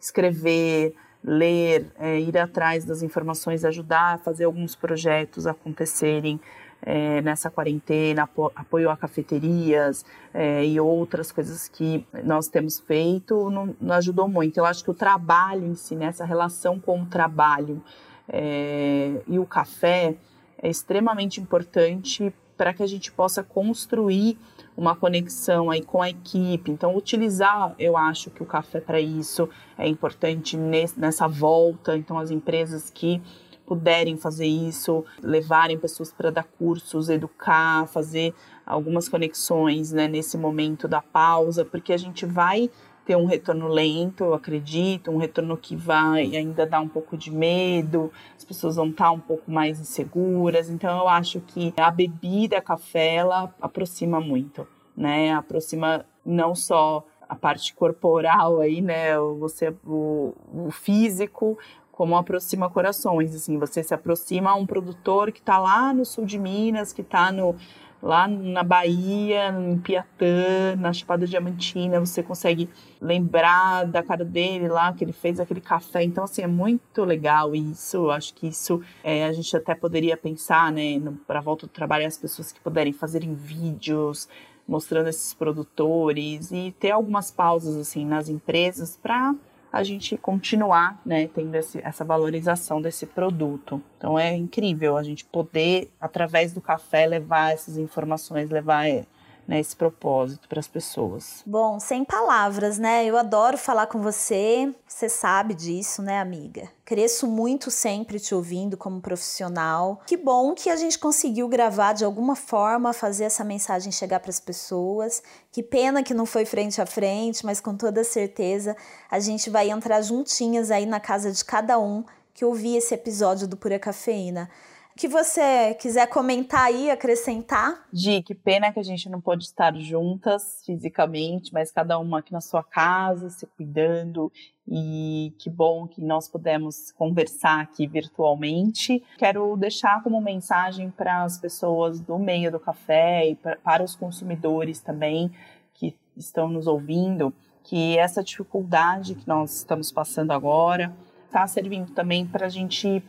escrever, 0.00 0.92
ler, 1.22 1.86
é, 2.00 2.18
ir 2.18 2.36
atrás 2.36 2.84
das 2.84 3.00
informações, 3.00 3.64
ajudar 3.64 4.14
a 4.14 4.18
fazer 4.18 4.46
alguns 4.46 4.74
projetos 4.74 5.46
acontecerem 5.46 6.40
é, 6.82 7.20
nessa 7.22 7.50
quarentena, 7.50 8.22
apo 8.22 8.52
apoio 8.54 8.90
a 8.90 8.96
cafeterias 8.96 10.04
é, 10.32 10.64
e 10.64 10.78
outras 10.80 11.32
coisas 11.32 11.68
que 11.68 12.06
nós 12.24 12.48
temos 12.48 12.78
feito, 12.78 13.50
não, 13.50 13.74
não, 13.80 13.94
ajudou 13.96 14.28
muito. 14.28 14.58
Eu 14.58 14.64
acho 14.64 14.84
que 14.84 14.90
o 14.90 14.94
trabalho 14.94 15.66
em 15.66 15.74
si, 15.74 15.94
nessa 15.94 16.24
né, 16.24 16.28
relação 16.28 16.78
com 16.78 17.02
o 17.02 17.06
trabalho 17.06 17.82
é, 18.28 19.20
e 19.26 19.38
o 19.38 19.46
café 19.46 20.14
é 20.60 20.68
extremamente 20.68 21.40
importante 21.40 22.32
para 22.56 22.74
que 22.74 22.82
a 22.82 22.86
gente 22.86 23.12
possa 23.12 23.42
construir 23.42 24.36
uma 24.76 24.94
conexão 24.94 25.70
aí 25.70 25.82
com 25.82 26.02
a 26.02 26.10
equipe. 26.10 26.70
Então, 26.70 26.96
utilizar, 26.96 27.74
eu 27.78 27.96
acho 27.96 28.30
que 28.30 28.42
o 28.42 28.46
café 28.46 28.80
para 28.80 29.00
isso 29.00 29.48
é 29.76 29.88
importante 29.88 30.56
nessa 30.56 31.26
volta. 31.26 31.96
Então, 31.96 32.18
as 32.18 32.30
empresas 32.30 32.90
que 32.90 33.22
puderem 33.68 34.16
fazer 34.16 34.46
isso, 34.46 35.04
levarem 35.22 35.78
pessoas 35.78 36.10
para 36.10 36.30
dar 36.30 36.44
cursos, 36.44 37.10
educar, 37.10 37.86
fazer 37.86 38.34
algumas 38.64 39.10
conexões 39.10 39.92
né, 39.92 40.08
nesse 40.08 40.38
momento 40.38 40.88
da 40.88 41.02
pausa, 41.02 41.66
porque 41.66 41.92
a 41.92 41.96
gente 41.98 42.24
vai 42.24 42.70
ter 43.04 43.16
um 43.16 43.26
retorno 43.26 43.68
lento, 43.68 44.24
eu 44.24 44.34
acredito, 44.34 45.10
um 45.10 45.18
retorno 45.18 45.56
que 45.56 45.76
vai 45.76 46.34
ainda 46.34 46.66
dar 46.66 46.80
um 46.80 46.88
pouco 46.88 47.16
de 47.16 47.30
medo, 47.30 48.10
as 48.36 48.44
pessoas 48.44 48.76
vão 48.76 48.88
estar 48.88 49.10
um 49.10 49.20
pouco 49.20 49.50
mais 49.50 49.78
inseguras. 49.80 50.70
Então 50.70 50.98
eu 50.98 51.08
acho 51.08 51.40
que 51.40 51.72
a 51.76 51.90
bebida, 51.90 52.60
café, 52.60 53.16
ela 53.16 53.54
aproxima 53.60 54.20
muito, 54.20 54.66
né? 54.96 55.32
Aproxima 55.32 56.04
não 56.24 56.54
só 56.54 57.04
a 57.28 57.34
parte 57.34 57.74
corporal 57.74 58.60
aí, 58.60 58.80
né? 58.80 59.18
Você 59.38 59.74
o, 59.86 60.34
o 60.52 60.70
físico, 60.70 61.58
como 61.98 62.16
aproxima 62.16 62.70
corações, 62.70 63.34
assim, 63.34 63.58
você 63.58 63.82
se 63.82 63.92
aproxima 63.92 64.50
a 64.50 64.54
um 64.54 64.64
produtor 64.64 65.32
que 65.32 65.40
está 65.40 65.58
lá 65.58 65.92
no 65.92 66.04
sul 66.04 66.24
de 66.24 66.38
Minas, 66.38 66.92
que 66.92 67.00
está 67.00 67.32
no 67.32 67.56
lá 68.00 68.28
na 68.28 68.62
Bahia, 68.62 69.48
em 69.48 69.76
Piatã, 69.78 70.76
na 70.78 70.92
Chapada 70.92 71.26
Diamantina, 71.26 71.98
você 71.98 72.22
consegue 72.22 72.70
lembrar 73.00 73.84
da 73.86 74.00
cara 74.00 74.24
dele 74.24 74.68
lá, 74.68 74.92
que 74.92 75.02
ele 75.02 75.12
fez 75.12 75.40
aquele 75.40 75.60
café. 75.60 76.04
Então, 76.04 76.22
assim, 76.22 76.42
é 76.42 76.46
muito 76.46 77.04
legal 77.04 77.52
isso. 77.56 78.08
Acho 78.12 78.32
que 78.32 78.46
isso 78.46 78.80
é, 79.02 79.24
a 79.24 79.32
gente 79.32 79.56
até 79.56 79.74
poderia 79.74 80.16
pensar, 80.16 80.70
né, 80.70 81.02
para 81.26 81.40
a 81.40 81.42
volta 81.42 81.66
do 81.66 81.70
trabalho, 81.70 82.06
as 82.06 82.16
pessoas 82.16 82.52
que 82.52 82.60
puderem 82.60 82.92
fazerem 82.92 83.34
vídeos 83.34 84.28
mostrando 84.68 85.08
esses 85.08 85.34
produtores 85.34 86.52
e 86.52 86.72
ter 86.78 86.92
algumas 86.92 87.32
pausas, 87.32 87.74
assim, 87.74 88.06
nas 88.06 88.28
empresas 88.28 88.96
para 88.96 89.34
a 89.72 89.82
gente 89.82 90.16
continuar 90.16 91.00
né, 91.04 91.28
tendo 91.28 91.54
esse, 91.54 91.80
essa 91.84 92.04
valorização 92.04 92.80
desse 92.80 93.06
produto. 93.06 93.82
Então 93.96 94.18
é 94.18 94.34
incrível 94.34 94.96
a 94.96 95.02
gente 95.02 95.24
poder, 95.24 95.90
através 96.00 96.52
do 96.52 96.60
café, 96.60 97.06
levar 97.06 97.52
essas 97.52 97.76
informações, 97.76 98.50
levar 98.50 98.88
é, 98.88 99.04
né, 99.48 99.58
esse 99.58 99.74
propósito 99.74 100.46
para 100.46 100.60
as 100.60 100.68
pessoas. 100.68 101.42
Bom, 101.46 101.80
sem 101.80 102.04
palavras, 102.04 102.76
né? 102.76 103.06
Eu 103.06 103.16
adoro 103.16 103.56
falar 103.56 103.86
com 103.86 104.02
você, 104.02 104.70
você 104.86 105.08
sabe 105.08 105.54
disso, 105.54 106.02
né, 106.02 106.20
amiga? 106.20 106.68
Cresço 106.84 107.26
muito 107.26 107.70
sempre 107.70 108.20
te 108.20 108.34
ouvindo 108.34 108.76
como 108.76 109.00
profissional. 109.00 110.02
Que 110.06 110.18
bom 110.18 110.54
que 110.54 110.68
a 110.68 110.76
gente 110.76 110.98
conseguiu 110.98 111.48
gravar 111.48 111.94
de 111.94 112.04
alguma 112.04 112.36
forma, 112.36 112.92
fazer 112.92 113.24
essa 113.24 113.42
mensagem 113.42 113.90
chegar 113.90 114.20
para 114.20 114.30
as 114.30 114.38
pessoas. 114.38 115.22
Que 115.50 115.62
pena 115.62 116.02
que 116.02 116.12
não 116.12 116.26
foi 116.26 116.44
frente 116.44 116.82
a 116.82 116.86
frente, 116.86 117.46
mas 117.46 117.58
com 117.58 117.74
toda 117.74 118.04
certeza 118.04 118.76
a 119.10 119.18
gente 119.18 119.48
vai 119.48 119.70
entrar 119.70 120.02
juntinhas 120.02 120.70
aí 120.70 120.84
na 120.84 121.00
casa 121.00 121.32
de 121.32 121.42
cada 121.42 121.78
um 121.78 122.04
que 122.34 122.44
ouvir 122.44 122.76
esse 122.76 122.92
episódio 122.94 123.48
do 123.48 123.56
Pura 123.56 123.78
Cafeína 123.78 124.50
que 124.98 125.06
você 125.06 125.74
quiser 125.74 126.08
comentar 126.08 126.64
aí, 126.64 126.90
acrescentar. 126.90 127.86
Gi, 127.92 128.20
que 128.20 128.34
pena 128.34 128.72
que 128.72 128.80
a 128.80 128.82
gente 128.82 129.08
não 129.08 129.20
pode 129.20 129.44
estar 129.44 129.72
juntas 129.76 130.60
fisicamente, 130.66 131.54
mas 131.54 131.70
cada 131.70 131.96
uma 132.00 132.18
aqui 132.18 132.32
na 132.32 132.40
sua 132.40 132.64
casa, 132.64 133.30
se 133.30 133.46
cuidando. 133.46 134.32
E 134.66 135.32
que 135.38 135.48
bom 135.48 135.86
que 135.86 136.02
nós 136.02 136.28
pudemos 136.28 136.90
conversar 136.90 137.60
aqui 137.60 137.86
virtualmente. 137.86 139.00
Quero 139.16 139.56
deixar 139.56 140.02
como 140.02 140.20
mensagem 140.20 140.90
para 140.90 141.22
as 141.22 141.38
pessoas 141.38 142.00
do 142.00 142.18
meio 142.18 142.50
do 142.50 142.58
café 142.58 143.30
e 143.30 143.36
para 143.36 143.84
os 143.84 143.94
consumidores 143.94 144.80
também 144.80 145.30
que 145.74 145.96
estão 146.16 146.48
nos 146.48 146.66
ouvindo, 146.66 147.32
que 147.62 147.96
essa 147.96 148.22
dificuldade 148.22 149.14
que 149.14 149.28
nós 149.28 149.58
estamos 149.58 149.92
passando 149.92 150.32
agora 150.32 150.92
está 151.26 151.46
servindo 151.46 151.92
também 151.92 152.26
para 152.26 152.46
a 152.46 152.50
gente 152.50 153.02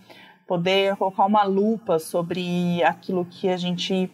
poder 0.50 0.96
colocar 0.96 1.26
uma 1.26 1.44
lupa 1.44 2.00
sobre 2.00 2.84
aquilo 2.84 3.24
que 3.24 3.48
a 3.48 3.56
gente 3.56 4.12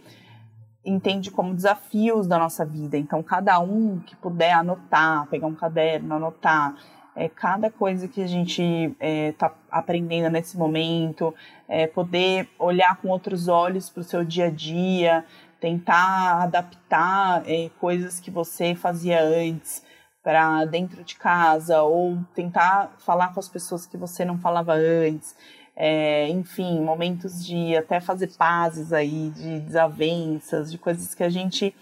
entende 0.83 1.31
como 1.31 1.55
desafios 1.55 2.27
da 2.27 2.37
nossa 2.37 2.65
vida. 2.65 2.97
Então, 2.97 3.23
cada 3.23 3.57
um 3.61 4.01
que 4.01 4.17
puder 4.17 4.51
anotar, 4.51 5.27
pegar 5.27 5.47
um 5.47 5.55
caderno, 5.55 6.13
anotar, 6.13 6.75
é, 7.15 7.29
cada 7.29 7.71
coisa 7.71 8.09
que 8.09 8.21
a 8.21 8.27
gente 8.27 8.61
está 8.61 8.97
é, 8.99 9.31
tá 9.31 9.53
aprendendo 9.71 10.29
nesse 10.29 10.57
momento, 10.57 11.33
é, 11.69 11.87
poder 11.87 12.49
olhar 12.59 12.97
com 12.97 13.07
outros 13.07 13.47
olhos 13.47 13.89
para 13.89 14.01
o 14.01 14.03
seu 14.03 14.25
dia 14.25 14.47
a 14.47 14.51
dia, 14.51 15.23
tentar 15.61 16.43
adaptar 16.43 17.43
é, 17.49 17.69
coisas 17.79 18.19
que 18.19 18.29
você 18.29 18.75
fazia 18.75 19.23
antes 19.23 19.81
para 20.21 20.65
dentro 20.65 21.01
de 21.01 21.15
casa 21.15 21.81
ou 21.81 22.17
tentar 22.35 22.91
falar 22.97 23.33
com 23.33 23.39
as 23.39 23.47
pessoas 23.47 23.85
que 23.85 23.95
você 23.95 24.25
não 24.25 24.37
falava 24.37 24.73
antes 24.73 25.33
é, 25.75 26.29
enfim, 26.29 26.79
momentos 26.81 27.45
de 27.45 27.75
até 27.75 27.99
fazer 27.99 28.31
pazes 28.37 28.93
aí, 28.93 29.29
de 29.31 29.59
desavenças, 29.59 30.71
de 30.71 30.77
coisas 30.77 31.13
que 31.13 31.23
a 31.23 31.29
gente 31.29 31.75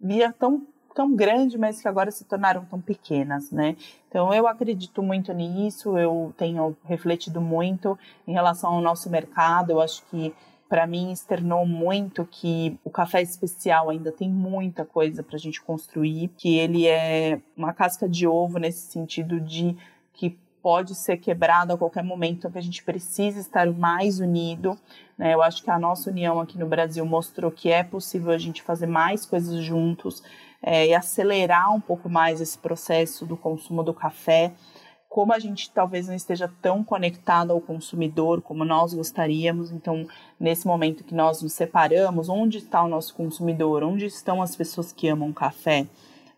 via 0.00 0.32
tão 0.32 0.66
tão 0.92 1.14
grande, 1.14 1.56
mas 1.56 1.80
que 1.80 1.88
agora 1.88 2.10
se 2.10 2.24
tornaram 2.24 2.64
tão 2.64 2.80
pequenas, 2.80 3.50
né? 3.50 3.76
Então 4.08 4.34
eu 4.34 4.46
acredito 4.46 5.02
muito 5.02 5.32
nisso, 5.32 5.96
eu 5.96 6.34
tenho 6.36 6.76
refletido 6.84 7.40
muito 7.40 7.98
em 8.26 8.32
relação 8.32 8.74
ao 8.74 8.80
nosso 8.80 9.08
mercado, 9.08 9.70
eu 9.70 9.80
acho 9.80 10.04
que 10.06 10.34
para 10.68 10.86
mim 10.86 11.10
externou 11.10 11.66
muito 11.66 12.24
que 12.24 12.78
o 12.84 12.90
café 12.90 13.20
especial 13.22 13.90
ainda 13.90 14.12
tem 14.12 14.30
muita 14.30 14.84
coisa 14.84 15.22
para 15.22 15.36
a 15.36 15.38
gente 15.38 15.60
construir, 15.60 16.28
que 16.36 16.58
ele 16.58 16.86
é 16.86 17.40
uma 17.56 17.72
casca 17.72 18.08
de 18.08 18.26
ovo 18.26 18.58
nesse 18.58 18.90
sentido 18.90 19.40
de 19.40 19.76
que 20.12 20.38
pode 20.62 20.94
ser 20.94 21.16
quebrado 21.16 21.72
a 21.72 21.78
qualquer 21.78 22.04
momento, 22.04 22.50
que 22.50 22.58
a 22.58 22.62
gente 22.62 22.82
precisa 22.82 23.40
estar 23.40 23.66
mais 23.72 24.20
unido. 24.20 24.78
Né? 25.16 25.34
Eu 25.34 25.42
acho 25.42 25.62
que 25.62 25.70
a 25.70 25.78
nossa 25.78 26.10
união 26.10 26.40
aqui 26.40 26.58
no 26.58 26.66
Brasil 26.66 27.04
mostrou 27.04 27.50
que 27.50 27.70
é 27.70 27.82
possível 27.82 28.32
a 28.32 28.38
gente 28.38 28.62
fazer 28.62 28.86
mais 28.86 29.24
coisas 29.26 29.62
juntos 29.62 30.22
é, 30.62 30.88
e 30.88 30.94
acelerar 30.94 31.74
um 31.74 31.80
pouco 31.80 32.08
mais 32.08 32.40
esse 32.40 32.58
processo 32.58 33.24
do 33.24 33.36
consumo 33.36 33.82
do 33.82 33.94
café. 33.94 34.52
Como 35.08 35.32
a 35.32 35.38
gente 35.38 35.70
talvez 35.70 36.06
não 36.06 36.14
esteja 36.14 36.48
tão 36.62 36.84
conectado 36.84 37.50
ao 37.50 37.60
consumidor 37.60 38.40
como 38.40 38.64
nós 38.64 38.94
gostaríamos, 38.94 39.72
então, 39.72 40.06
nesse 40.38 40.66
momento 40.66 41.02
que 41.02 41.14
nós 41.14 41.42
nos 41.42 41.52
separamos, 41.52 42.28
onde 42.28 42.58
está 42.58 42.82
o 42.84 42.88
nosso 42.88 43.14
consumidor? 43.14 43.82
Onde 43.82 44.06
estão 44.06 44.40
as 44.40 44.54
pessoas 44.54 44.92
que 44.92 45.08
amam 45.08 45.32
café? 45.32 45.86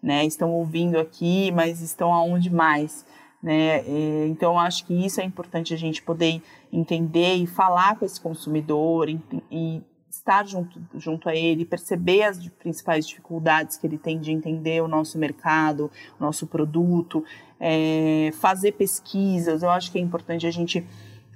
Né? 0.03 0.25
Estão 0.25 0.51
ouvindo 0.53 0.99
aqui, 0.99 1.53
mas 1.53 1.83
estão 1.83 2.15
aonde 2.15 2.49
mais? 2.49 3.05
Né? 3.43 3.83
Então, 4.29 4.59
acho 4.59 4.85
que 4.87 4.95
isso 4.95 5.21
é 5.21 5.25
importante 5.25 5.75
a 5.75 5.77
gente 5.77 6.01
poder 6.01 6.41
entender 6.73 7.35
e 7.35 7.47
falar 7.47 7.97
com 7.97 8.05
esse 8.05 8.21
consumidor 8.21 9.09
e, 9.09 9.21
e 9.51 9.83
estar 10.09 10.47
junto, 10.47 10.79
junto 10.95 11.29
a 11.29 11.35
ele, 11.35 11.65
perceber 11.65 12.23
as 12.23 12.47
principais 12.49 13.07
dificuldades 13.07 13.77
que 13.77 13.87
ele 13.87 13.99
tem 13.99 14.21
de 14.21 14.31
entender 14.31 14.83
o 14.83 14.87
nosso 14.87 15.19
mercado, 15.19 15.91
o 16.21 16.23
nosso 16.23 16.47
produto, 16.47 17.25
é, 17.59 18.31
fazer 18.35 18.73
pesquisas. 18.73 19.63
Eu 19.63 19.71
acho 19.71 19.91
que 19.91 19.99
é 19.99 20.01
importante 20.01 20.47
a 20.47 20.51
gente 20.51 20.87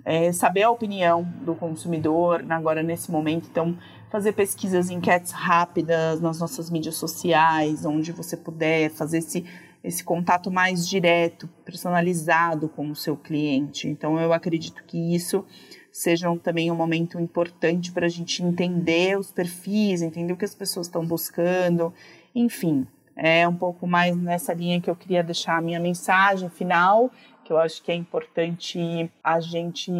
é, 0.04 0.30
saber 0.30 0.62
a 0.62 0.70
opinião 0.70 1.24
do 1.42 1.54
consumidor 1.54 2.44
agora 2.50 2.82
nesse 2.82 3.10
momento. 3.10 3.48
Então, 3.50 3.76
fazer 4.10 4.32
pesquisas, 4.32 4.90
enquetes 4.90 5.32
rápidas 5.32 6.20
nas 6.20 6.38
nossas 6.38 6.70
mídias 6.70 6.96
sociais, 6.96 7.84
onde 7.84 8.12
você 8.12 8.36
puder 8.36 8.90
fazer 8.90 9.18
esse 9.18 9.44
esse 9.86 10.02
contato 10.02 10.50
mais 10.50 10.86
direto, 10.88 11.48
personalizado 11.64 12.68
com 12.68 12.90
o 12.90 12.96
seu 12.96 13.16
cliente. 13.16 13.86
Então, 13.86 14.18
eu 14.18 14.32
acredito 14.32 14.82
que 14.84 15.14
isso 15.14 15.44
seja 15.92 16.34
também 16.38 16.72
um 16.72 16.74
momento 16.74 17.20
importante 17.20 17.92
para 17.92 18.06
a 18.06 18.08
gente 18.08 18.42
entender 18.42 19.16
os 19.16 19.30
perfis, 19.30 20.02
entender 20.02 20.32
o 20.32 20.36
que 20.36 20.44
as 20.44 20.56
pessoas 20.56 20.88
estão 20.88 21.06
buscando, 21.06 21.94
enfim. 22.34 22.84
É 23.14 23.46
um 23.46 23.56
pouco 23.56 23.86
mais 23.86 24.14
nessa 24.16 24.52
linha 24.52 24.80
que 24.80 24.90
eu 24.90 24.96
queria 24.96 25.22
deixar 25.22 25.56
a 25.56 25.62
minha 25.62 25.78
mensagem 25.78 26.50
final, 26.50 27.10
que 27.44 27.52
eu 27.52 27.56
acho 27.56 27.80
que 27.80 27.92
é 27.92 27.94
importante 27.94 29.10
a 29.22 29.38
gente 29.38 29.90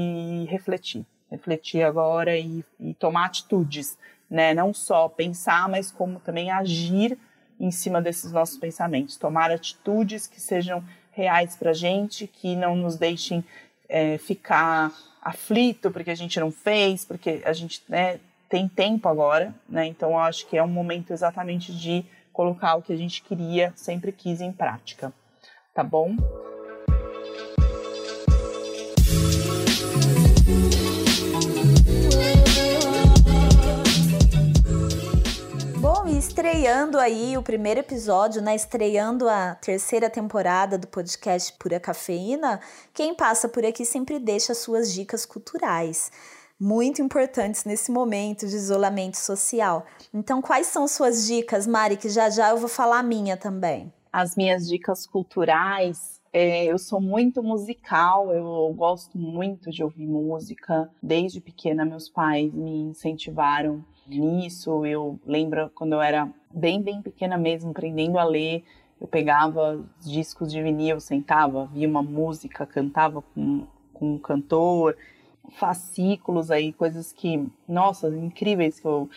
refletir. 0.51 1.07
Refletir 1.31 1.83
agora 1.83 2.37
e, 2.37 2.65
e 2.81 2.93
tomar 2.93 3.27
atitudes, 3.27 3.97
né? 4.29 4.53
Não 4.53 4.75
só 4.75 5.09
pensar, 5.09 5.69
mas 5.69 5.93
como 5.93 6.19
também 6.19 6.51
agir 6.51 7.17
em 7.59 7.71
cima 7.71 8.01
desses 8.03 8.33
nossos 8.33 8.59
pensamentos, 8.59 9.17
tomar 9.17 9.51
atitudes 9.51 10.27
que 10.27 10.41
sejam 10.41 10.85
reais 11.13 11.57
para 11.57 11.71
a 11.71 11.75
gente, 11.75 12.27
que 12.27 12.55
não 12.55 12.77
nos 12.77 12.97
deixem 12.97 13.45
é, 13.89 14.19
ficar 14.19 14.93
aflito 15.23 15.91
porque 15.91 16.11
a 16.11 16.15
gente 16.15 16.39
não 16.39 16.53
fez, 16.53 17.05
porque 17.05 17.43
a 17.45 17.53
gente 17.53 17.83
né, 17.89 18.21
tem 18.49 18.69
tempo 18.69 19.09
agora, 19.09 19.55
né? 19.69 19.87
Então 19.87 20.19
acho 20.19 20.47
que 20.47 20.57
é 20.57 20.63
um 20.63 20.69
momento 20.69 21.13
exatamente 21.13 21.75
de 21.75 22.05
colocar 22.33 22.77
o 22.77 22.83
que 22.83 22.93
a 22.93 22.97
gente 22.97 23.23
queria, 23.23 23.73
sempre 23.75 24.13
quis 24.13 24.41
em 24.41 24.53
prática, 24.53 25.13
tá 25.75 25.83
bom? 25.83 26.15
Estreando 36.09 36.99
aí 36.99 37.37
o 37.37 37.43
primeiro 37.43 37.81
episódio, 37.81 38.41
né? 38.41 38.55
Estreando 38.55 39.29
a 39.29 39.57
terceira 39.57 40.09
temporada 40.09 40.79
do 40.79 40.87
podcast 40.87 41.53
Pura 41.55 41.81
Cafeína, 41.81 42.61
quem 42.95 43.15
passa 43.15 43.49
por 43.49 43.65
aqui 43.65 43.85
sempre 43.85 44.19
deixa 44.19 44.55
suas 44.55 44.93
dicas 44.93 45.27
culturais, 45.27 46.13
muito 46.61 47.03
importantes 47.03 47.65
nesse 47.65 47.91
momento 47.91 48.47
de 48.47 48.55
isolamento 48.55 49.17
social. 49.17 49.85
Então, 50.15 50.41
quais 50.41 50.69
são 50.69 50.87
suas 50.87 51.27
dicas, 51.27 51.67
Mari? 51.67 51.97
Que 51.97 52.09
já 52.09 52.31
já 52.31 52.51
eu 52.51 52.57
vou 52.57 52.69
falar 52.69 53.01
a 53.01 53.03
minha 53.03 53.37
também. 53.37 53.93
As 54.13 54.37
minhas 54.37 54.69
dicas 54.69 55.07
culturais 55.07 56.17
é, 56.33 56.67
eu 56.67 56.79
sou 56.79 57.01
muito 57.01 57.43
musical, 57.43 58.31
eu 58.31 58.73
gosto 58.77 59.17
muito 59.17 59.71
de 59.71 59.83
ouvir 59.83 60.07
música. 60.07 60.89
Desde 61.03 61.41
pequena, 61.41 61.85
meus 61.85 62.09
pais 62.09 62.53
me 62.53 62.83
incentivaram 62.83 63.83
nisso. 64.09 64.85
Eu 64.87 65.19
lembro 65.27 65.71
quando 65.75 65.95
eu 65.95 66.01
era 66.01 66.29
bem, 66.53 66.81
bem 66.81 67.03
pequena 67.03 67.37
mesmo, 67.37 67.71
aprendendo 67.71 68.19
a 68.19 68.25
ler, 68.25 68.65
eu 69.01 69.07
pegava 69.07 69.85
discos 70.01 70.51
de 70.51 70.63
vinil, 70.63 71.01
sentava, 71.01 71.67
via 71.67 71.89
uma 71.89 72.03
música, 72.03 72.65
cantava 72.65 73.23
com, 73.23 73.67
com 73.93 74.15
um 74.15 74.19
cantor, 74.19 74.97
fascículos 75.53 76.51
aí, 76.51 76.73
coisas 76.73 77.13
que, 77.13 77.47
nossa, 77.69 78.09
incríveis 78.09 78.81
que 78.81 78.87
eu 78.87 79.09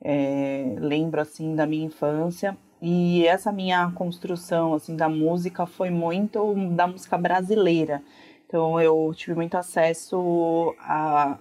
é, 0.00 0.74
lembro 0.78 1.20
assim 1.20 1.54
da 1.54 1.66
minha 1.66 1.86
infância. 1.86 2.56
E 2.80 3.26
essa 3.26 3.50
minha 3.50 3.90
construção 3.90 4.72
assim 4.72 4.94
da 4.94 5.08
música 5.08 5.66
foi 5.66 5.90
muito 5.90 6.54
da 6.74 6.86
música 6.86 7.18
brasileira. 7.18 8.02
Então 8.46 8.80
eu 8.80 9.12
tive 9.14 9.34
muito 9.34 9.56
acesso 9.56 10.74
a 10.78 11.38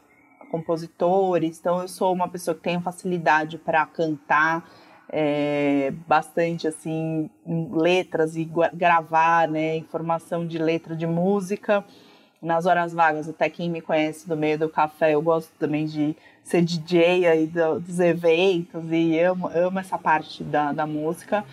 compositores. 0.49 1.59
Então 1.59 1.81
eu 1.81 1.87
sou 1.87 2.13
uma 2.13 2.27
pessoa 2.27 2.55
que 2.55 2.61
tem 2.61 2.81
facilidade 2.81 3.57
para 3.57 3.85
cantar 3.85 4.67
é, 5.09 5.93
bastante 6.07 6.67
assim 6.67 7.29
letras 7.71 8.35
e 8.35 8.49
gravar, 8.73 9.47
né, 9.47 9.77
informação 9.77 10.45
de 10.45 10.57
letra 10.57 10.95
de 10.95 11.07
música 11.07 11.83
nas 12.41 12.65
horas 12.65 12.93
vagas. 12.93 13.27
Até 13.29 13.49
quem 13.49 13.69
me 13.69 13.81
conhece 13.81 14.27
do 14.27 14.35
meio 14.35 14.59
do 14.59 14.69
café, 14.69 15.13
eu 15.13 15.21
gosto 15.21 15.51
também 15.57 15.85
de 15.85 16.15
ser 16.43 16.61
DJ 16.61 17.27
aí 17.27 17.47
do, 17.47 17.79
dos 17.79 17.99
eventos 17.99 18.83
e 18.91 19.19
amo, 19.19 19.47
amo 19.47 19.79
essa 19.79 19.97
parte 19.97 20.43
da, 20.43 20.71
da 20.71 20.85
música. 20.85 21.43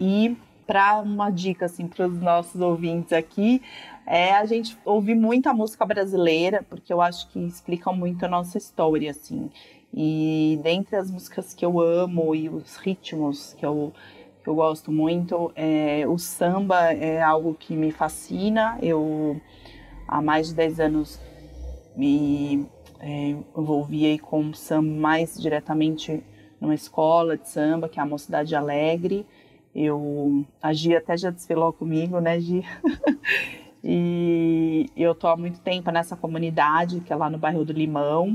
E 0.00 0.36
para 0.66 1.00
uma 1.00 1.30
dica 1.30 1.66
assim 1.66 1.86
para 1.86 2.06
os 2.06 2.20
nossos 2.20 2.60
ouvintes 2.60 3.12
aqui, 3.12 3.62
é 4.06 4.32
a 4.32 4.44
gente 4.44 4.76
ouvir 4.84 5.14
muita 5.14 5.52
música 5.52 5.84
brasileira, 5.84 6.62
porque 6.68 6.92
eu 6.92 7.00
acho 7.00 7.28
que 7.28 7.38
explica 7.38 7.90
muito 7.92 8.24
a 8.24 8.28
nossa 8.28 8.58
história 8.58 9.10
assim. 9.10 9.50
E 9.92 10.58
dentre 10.62 10.96
as 10.96 11.10
músicas 11.10 11.54
que 11.54 11.64
eu 11.64 11.80
amo 11.80 12.34
e 12.34 12.48
os 12.48 12.76
ritmos 12.76 13.54
que 13.54 13.64
eu, 13.64 13.92
que 14.42 14.48
eu 14.48 14.54
gosto 14.54 14.90
muito, 14.90 15.52
é, 15.54 16.04
o 16.06 16.18
samba 16.18 16.92
é 16.92 17.22
algo 17.22 17.54
que 17.54 17.74
me 17.74 17.90
fascina. 17.92 18.76
Eu, 18.82 19.40
há 20.08 20.20
mais 20.20 20.48
de 20.48 20.54
10 20.54 20.80
anos, 20.80 21.20
me 21.96 22.66
é, 22.98 23.36
envolvi 23.56 24.04
aí 24.06 24.18
com 24.18 24.52
samba 24.52 24.90
mais 24.90 25.40
diretamente 25.40 26.22
numa 26.60 26.74
escola 26.74 27.36
de 27.36 27.48
samba, 27.48 27.88
que 27.88 27.98
é 27.98 28.02
a 28.02 28.06
Mocidade 28.06 28.54
Alegre. 28.54 29.24
Eu, 29.74 30.44
a 30.62 30.72
Gia 30.72 30.98
até 30.98 31.16
já 31.16 31.30
desfilou 31.30 31.72
comigo, 31.72 32.20
né, 32.20 32.40
Gia? 32.40 32.64
e 33.86 34.86
eu 34.96 35.14
tô 35.14 35.28
há 35.28 35.36
muito 35.36 35.60
tempo 35.60 35.90
nessa 35.90 36.16
comunidade, 36.16 37.00
que 37.00 37.12
é 37.12 37.16
lá 37.16 37.28
no 37.28 37.36
bairro 37.36 37.66
do 37.66 37.72
Limão. 37.74 38.34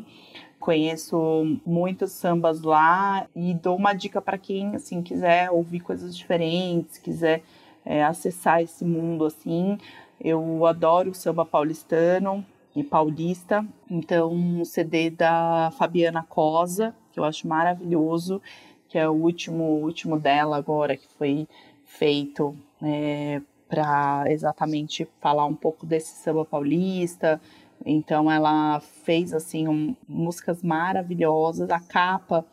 Conheço 0.60 1.60
muitos 1.66 2.12
sambas 2.12 2.62
lá 2.62 3.28
e 3.36 3.56
dou 3.56 3.76
uma 3.76 3.94
dica 3.94 4.22
para 4.22 4.38
quem 4.38 4.76
assim 4.76 5.02
quiser 5.02 5.50
ouvir 5.50 5.80
coisas 5.80 6.16
diferentes, 6.16 7.00
quiser 7.00 7.42
é, 7.84 8.04
acessar 8.04 8.62
esse 8.62 8.86
mundo 8.86 9.26
assim. 9.26 9.80
Eu 10.22 10.68
adoro 10.68 11.10
o 11.10 11.16
samba 11.16 11.44
paulistano 11.44 12.46
e 12.76 12.84
paulista. 12.84 13.66
Então, 13.90 14.32
um 14.32 14.64
CD 14.64 15.10
da 15.10 15.72
Fabiana 15.78 16.24
Cosa, 16.30 16.94
que 17.12 17.20
eu 17.20 17.24
acho 17.24 17.48
maravilhoso, 17.48 18.40
que 18.88 19.00
é 19.00 19.10
o 19.10 19.14
último, 19.14 19.64
último 19.64 20.20
dela 20.20 20.58
agora, 20.58 20.96
que 20.96 21.08
foi 21.18 21.48
feito 21.86 22.56
é, 22.84 23.42
para 23.70 24.26
exatamente 24.28 25.08
falar 25.22 25.46
um 25.46 25.56
pouco 25.56 25.86
desse 25.86 26.22
samba 26.24 26.44
paulista, 26.44 27.40
então 27.86 28.30
ela 28.30 28.80
fez 28.80 29.34
assim 29.34 29.68
um, 29.68 29.96
músicas 30.08 30.62
maravilhosas. 30.62 31.70
A 31.70 31.80
capa 31.80 32.46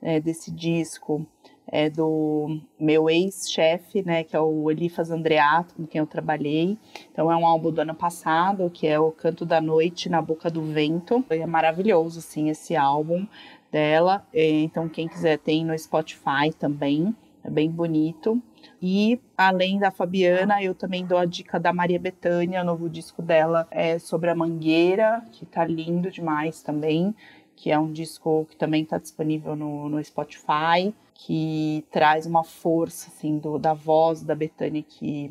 é, 0.00 0.18
desse 0.18 0.50
disco 0.50 1.24
é 1.66 1.88
do 1.88 2.58
meu 2.78 3.08
ex-chefe, 3.08 4.02
né, 4.04 4.24
que 4.24 4.34
é 4.34 4.40
o 4.40 4.70
Elifas 4.70 5.10
Andreato, 5.10 5.74
com 5.74 5.86
quem 5.86 6.00
eu 6.00 6.06
trabalhei. 6.06 6.76
Então 7.12 7.30
é 7.30 7.36
um 7.36 7.46
álbum 7.46 7.70
do 7.70 7.80
ano 7.80 7.94
passado, 7.94 8.68
que 8.68 8.86
é 8.86 8.98
o 8.98 9.12
Canto 9.12 9.46
da 9.46 9.60
Noite 9.60 10.08
na 10.08 10.20
Boca 10.20 10.50
do 10.50 10.62
Vento. 10.62 11.24
É 11.30 11.46
maravilhoso, 11.46 12.18
assim, 12.18 12.50
esse 12.50 12.74
álbum 12.74 13.26
dela. 13.70 14.26
É, 14.34 14.50
então 14.60 14.88
quem 14.88 15.06
quiser 15.08 15.38
tem 15.38 15.64
no 15.64 15.78
Spotify 15.78 16.52
também, 16.58 17.14
é 17.44 17.50
bem 17.50 17.70
bonito. 17.70 18.40
E 18.80 19.20
além 19.36 19.78
da 19.78 19.90
Fabiana, 19.90 20.62
eu 20.62 20.74
também 20.74 21.04
dou 21.04 21.18
a 21.18 21.24
dica 21.24 21.58
da 21.58 21.72
Maria 21.72 21.98
Bethânia, 21.98 22.62
o 22.62 22.64
novo 22.64 22.88
disco 22.88 23.22
dela 23.22 23.66
é 23.70 23.98
sobre 23.98 24.30
a 24.30 24.34
Mangueira, 24.34 25.24
que 25.32 25.46
tá 25.46 25.64
lindo 25.64 26.10
demais 26.10 26.62
também, 26.62 27.14
que 27.56 27.70
é 27.70 27.78
um 27.78 27.92
disco 27.92 28.46
que 28.50 28.56
também 28.56 28.82
está 28.82 28.98
disponível 28.98 29.54
no, 29.54 29.88
no 29.88 30.02
Spotify, 30.02 30.92
que 31.14 31.84
traz 31.90 32.26
uma 32.26 32.42
força 32.42 33.08
assim 33.08 33.38
do, 33.38 33.58
da 33.58 33.74
voz 33.74 34.22
da 34.22 34.34
Bethânia 34.34 34.82
que 34.82 35.30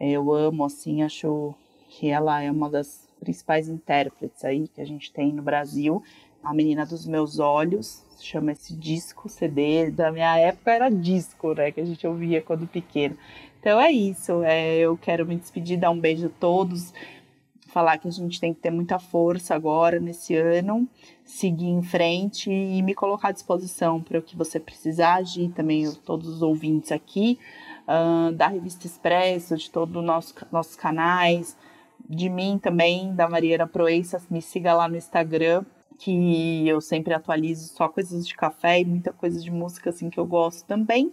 eu 0.00 0.32
amo, 0.32 0.64
assim, 0.64 1.02
acho 1.02 1.54
que 1.88 2.08
ela 2.08 2.42
é 2.42 2.50
uma 2.50 2.70
das 2.70 3.08
principais 3.20 3.68
intérpretes 3.68 4.44
aí 4.44 4.66
que 4.66 4.80
a 4.80 4.84
gente 4.84 5.12
tem 5.12 5.32
no 5.32 5.42
Brasil. 5.42 6.02
A 6.42 6.52
Menina 6.52 6.84
dos 6.84 7.06
Meus 7.06 7.38
Olhos, 7.38 8.02
chama 8.24 8.52
esse 8.52 8.74
disco, 8.74 9.28
CD, 9.28 9.90
da 9.90 10.10
minha 10.12 10.38
época 10.38 10.72
era 10.72 10.90
disco, 10.90 11.54
né, 11.54 11.70
que 11.70 11.80
a 11.80 11.84
gente 11.84 12.06
ouvia 12.06 12.40
quando 12.40 12.66
pequeno. 12.66 13.16
Então 13.60 13.80
é 13.80 13.90
isso, 13.90 14.42
é, 14.42 14.78
eu 14.78 14.96
quero 14.96 15.26
me 15.26 15.36
despedir, 15.36 15.78
dar 15.78 15.90
um 15.90 15.98
beijo 15.98 16.26
a 16.26 16.40
todos, 16.40 16.92
falar 17.68 17.96
que 17.96 18.06
a 18.06 18.10
gente 18.10 18.38
tem 18.38 18.52
que 18.52 18.60
ter 18.60 18.70
muita 18.70 18.98
força 18.98 19.54
agora, 19.54 19.98
nesse 19.98 20.36
ano, 20.36 20.86
seguir 21.24 21.68
em 21.68 21.82
frente 21.82 22.50
e 22.50 22.82
me 22.82 22.94
colocar 22.94 23.28
à 23.28 23.32
disposição 23.32 24.00
para 24.00 24.18
o 24.18 24.22
que 24.22 24.36
você 24.36 24.60
precisar, 24.60 25.14
agir 25.14 25.48
também 25.50 25.90
todos 26.04 26.28
os 26.28 26.42
ouvintes 26.42 26.92
aqui, 26.92 27.38
uh, 27.88 28.32
da 28.32 28.48
Revista 28.48 28.86
Expresso, 28.86 29.56
de 29.56 29.70
todos 29.70 29.96
os 29.96 30.04
nosso, 30.04 30.34
nossos 30.50 30.76
canais, 30.76 31.56
de 32.08 32.28
mim 32.28 32.58
também, 32.62 33.14
da 33.14 33.28
Mariana 33.28 33.66
Proença, 33.66 34.20
me 34.30 34.42
siga 34.42 34.74
lá 34.74 34.86
no 34.86 34.96
Instagram, 34.96 35.64
que 36.02 36.66
eu 36.66 36.80
sempre 36.80 37.14
atualizo 37.14 37.72
só 37.76 37.88
coisas 37.88 38.26
de 38.26 38.34
café 38.34 38.80
e 38.80 38.84
muita 38.84 39.12
coisa 39.12 39.40
de 39.40 39.52
música 39.52 39.90
assim 39.90 40.10
que 40.10 40.18
eu 40.18 40.26
gosto 40.26 40.66
também. 40.66 41.12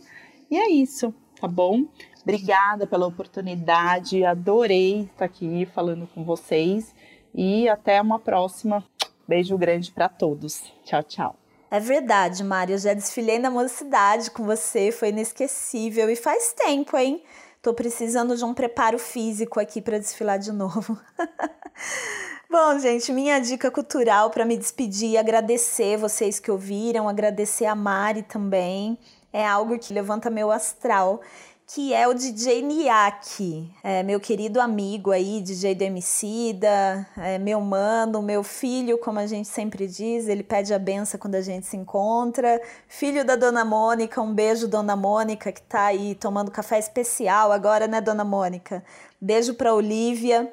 E 0.49 0.57
é 0.57 0.67
isso, 0.71 1.13
tá 1.39 1.47
bom? 1.47 1.85
Obrigada 2.23 2.87
pela 2.87 3.05
oportunidade, 3.05 4.25
adorei 4.25 5.01
estar 5.01 5.25
aqui 5.25 5.67
falando 5.75 6.07
com 6.07 6.23
vocês 6.23 6.95
e 7.35 7.69
até 7.69 8.01
uma 8.01 8.17
próxima. 8.17 8.83
Beijo 9.27 9.55
grande 9.59 9.91
para 9.91 10.09
todos. 10.09 10.73
Tchau, 10.83 11.03
tchau. 11.03 11.35
É 11.69 11.79
verdade, 11.79 12.43
Mário. 12.43 12.73
Eu 12.73 12.79
já 12.79 12.95
desfilei 12.95 13.37
na 13.37 13.51
mocidade 13.51 14.31
com 14.31 14.43
você, 14.43 14.91
foi 14.91 15.09
inesquecível 15.09 16.09
e 16.09 16.15
faz 16.15 16.51
tempo, 16.53 16.97
hein? 16.97 17.21
Tô 17.61 17.75
precisando 17.75 18.35
de 18.35 18.43
um 18.43 18.55
preparo 18.55 18.97
físico 18.97 19.59
aqui 19.59 19.83
para 19.83 19.99
desfilar 19.99 20.39
de 20.39 20.51
novo. 20.51 20.99
Bom, 22.51 22.79
gente, 22.79 23.13
minha 23.13 23.37
dica 23.37 23.69
cultural 23.69 24.31
para 24.31 24.43
me 24.43 24.57
despedir, 24.57 25.19
agradecer 25.19 25.97
vocês 25.97 26.39
que 26.39 26.49
ouviram, 26.49 27.07
agradecer 27.07 27.65
a 27.65 27.75
Mari 27.75 28.23
também. 28.23 28.97
É 29.31 29.45
algo 29.45 29.77
que 29.77 29.93
levanta 29.93 30.31
meu 30.31 30.49
astral, 30.49 31.21
que 31.67 31.93
é 31.93 32.07
o 32.07 32.13
DJ 32.15 32.63
Niak, 32.63 33.71
é, 33.83 34.01
meu 34.01 34.19
querido 34.19 34.59
amigo 34.59 35.11
aí, 35.11 35.39
DJ 35.41 35.75
do 35.75 35.83
Emicida, 35.83 37.07
é, 37.15 37.37
meu 37.37 37.61
mano, 37.61 38.19
meu 38.23 38.43
filho, 38.43 38.97
como 38.97 39.19
a 39.19 39.27
gente 39.27 39.47
sempre 39.47 39.85
diz, 39.85 40.27
ele 40.27 40.41
pede 40.41 40.73
a 40.73 40.79
benção 40.79 41.19
quando 41.19 41.35
a 41.35 41.41
gente 41.41 41.67
se 41.67 41.77
encontra. 41.77 42.59
Filho 42.87 43.23
da 43.23 43.35
Dona 43.35 43.63
Mônica, 43.63 44.19
um 44.19 44.33
beijo, 44.33 44.67
Dona 44.67 44.95
Mônica, 44.95 45.51
que 45.51 45.61
tá 45.61 45.83
aí 45.83 46.15
tomando 46.15 46.49
café 46.49 46.79
especial 46.79 47.51
agora, 47.51 47.85
né, 47.85 48.01
Dona 48.01 48.23
Mônica? 48.23 48.83
Beijo 49.21 49.53
para 49.53 49.71
Olivia. 49.71 50.51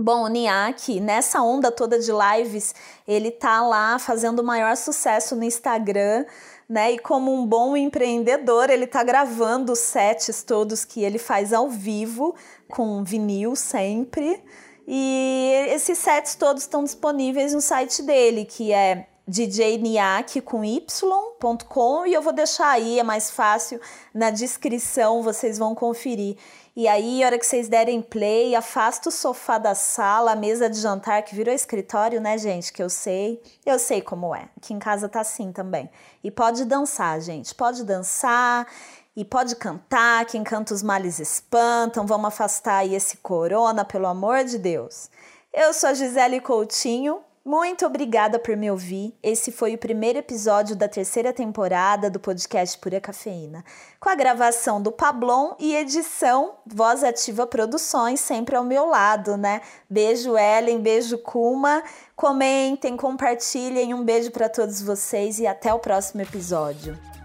Bom, 0.00 0.24
o 0.24 0.28
Niak, 0.28 0.98
nessa 0.98 1.42
onda 1.42 1.70
toda 1.70 1.98
de 1.98 2.10
lives, 2.10 2.74
ele 3.06 3.30
tá 3.30 3.60
lá 3.60 3.98
fazendo 3.98 4.38
o 4.38 4.44
maior 4.44 4.74
sucesso 4.74 5.36
no 5.36 5.44
Instagram, 5.44 6.24
né? 6.66 6.92
E 6.92 6.98
como 6.98 7.34
um 7.34 7.44
bom 7.44 7.76
empreendedor, 7.76 8.70
ele 8.70 8.86
tá 8.86 9.02
gravando 9.02 9.72
os 9.72 9.80
sets 9.80 10.42
todos 10.42 10.86
que 10.86 11.04
ele 11.04 11.18
faz 11.18 11.52
ao 11.52 11.68
vivo, 11.68 12.34
com 12.66 13.04
vinil 13.04 13.54
sempre. 13.54 14.42
E 14.88 15.52
esses 15.68 15.98
sets 15.98 16.34
todos 16.34 16.62
estão 16.62 16.82
disponíveis 16.82 17.52
no 17.52 17.60
site 17.60 18.02
dele, 18.02 18.46
que 18.46 18.72
é 18.72 19.06
djniak 19.30 20.40
com 20.40 20.64
y.com 20.64 22.06
e 22.06 22.12
eu 22.12 22.20
vou 22.20 22.32
deixar 22.32 22.70
aí, 22.70 22.98
é 22.98 23.02
mais 23.02 23.30
fácil, 23.30 23.80
na 24.12 24.30
descrição 24.30 25.22
vocês 25.22 25.56
vão 25.58 25.74
conferir. 25.74 26.36
E 26.76 26.86
aí, 26.86 27.22
a 27.22 27.26
hora 27.26 27.38
que 27.38 27.44
vocês 27.44 27.68
derem 27.68 28.00
play, 28.00 28.54
afasta 28.54 29.08
o 29.08 29.12
sofá 29.12 29.58
da 29.58 29.74
sala, 29.74 30.32
a 30.32 30.36
mesa 30.36 30.70
de 30.70 30.78
jantar, 30.78 31.22
que 31.22 31.34
virou 31.34 31.52
escritório, 31.52 32.20
né, 32.20 32.38
gente? 32.38 32.72
Que 32.72 32.82
eu 32.82 32.88
sei. 32.88 33.42
Eu 33.66 33.78
sei 33.78 34.00
como 34.00 34.34
é. 34.34 34.48
Aqui 34.56 34.72
em 34.72 34.78
casa 34.78 35.08
tá 35.08 35.20
assim 35.20 35.52
também. 35.52 35.90
E 36.22 36.30
pode 36.30 36.64
dançar, 36.64 37.20
gente. 37.20 37.54
Pode 37.54 37.84
dançar 37.84 38.66
e 39.16 39.24
pode 39.24 39.56
cantar. 39.56 40.24
Quem 40.26 40.44
canta 40.44 40.72
os 40.72 40.82
males 40.82 41.18
espantam. 41.18 42.06
Vamos 42.06 42.28
afastar 42.28 42.78
aí 42.78 42.94
esse 42.94 43.16
corona, 43.16 43.84
pelo 43.84 44.06
amor 44.06 44.44
de 44.44 44.56
Deus. 44.56 45.10
Eu 45.52 45.74
sou 45.74 45.90
a 45.90 45.94
Gisele 45.94 46.40
Coutinho 46.40 47.20
muito 47.44 47.86
obrigada 47.86 48.38
por 48.38 48.56
me 48.56 48.70
ouvir. 48.70 49.14
Esse 49.22 49.50
foi 49.50 49.74
o 49.74 49.78
primeiro 49.78 50.18
episódio 50.18 50.76
da 50.76 50.88
terceira 50.88 51.32
temporada 51.32 52.10
do 52.10 52.20
podcast 52.20 52.76
Pura 52.78 53.00
Cafeína, 53.00 53.64
com 53.98 54.08
a 54.08 54.14
gravação 54.14 54.80
do 54.80 54.92
Pablon 54.92 55.54
e 55.58 55.74
edição 55.74 56.54
Voz 56.66 57.02
Ativa 57.02 57.46
Produções, 57.46 58.20
sempre 58.20 58.56
ao 58.56 58.64
meu 58.64 58.86
lado, 58.86 59.36
né? 59.36 59.60
Beijo, 59.88 60.36
Ellen, 60.36 60.80
beijo, 60.80 61.18
Kuma. 61.18 61.82
Comentem, 62.14 62.96
compartilhem. 62.96 63.94
Um 63.94 64.04
beijo 64.04 64.30
para 64.30 64.48
todos 64.48 64.82
vocês 64.82 65.38
e 65.38 65.46
até 65.46 65.72
o 65.72 65.78
próximo 65.78 66.22
episódio. 66.22 67.19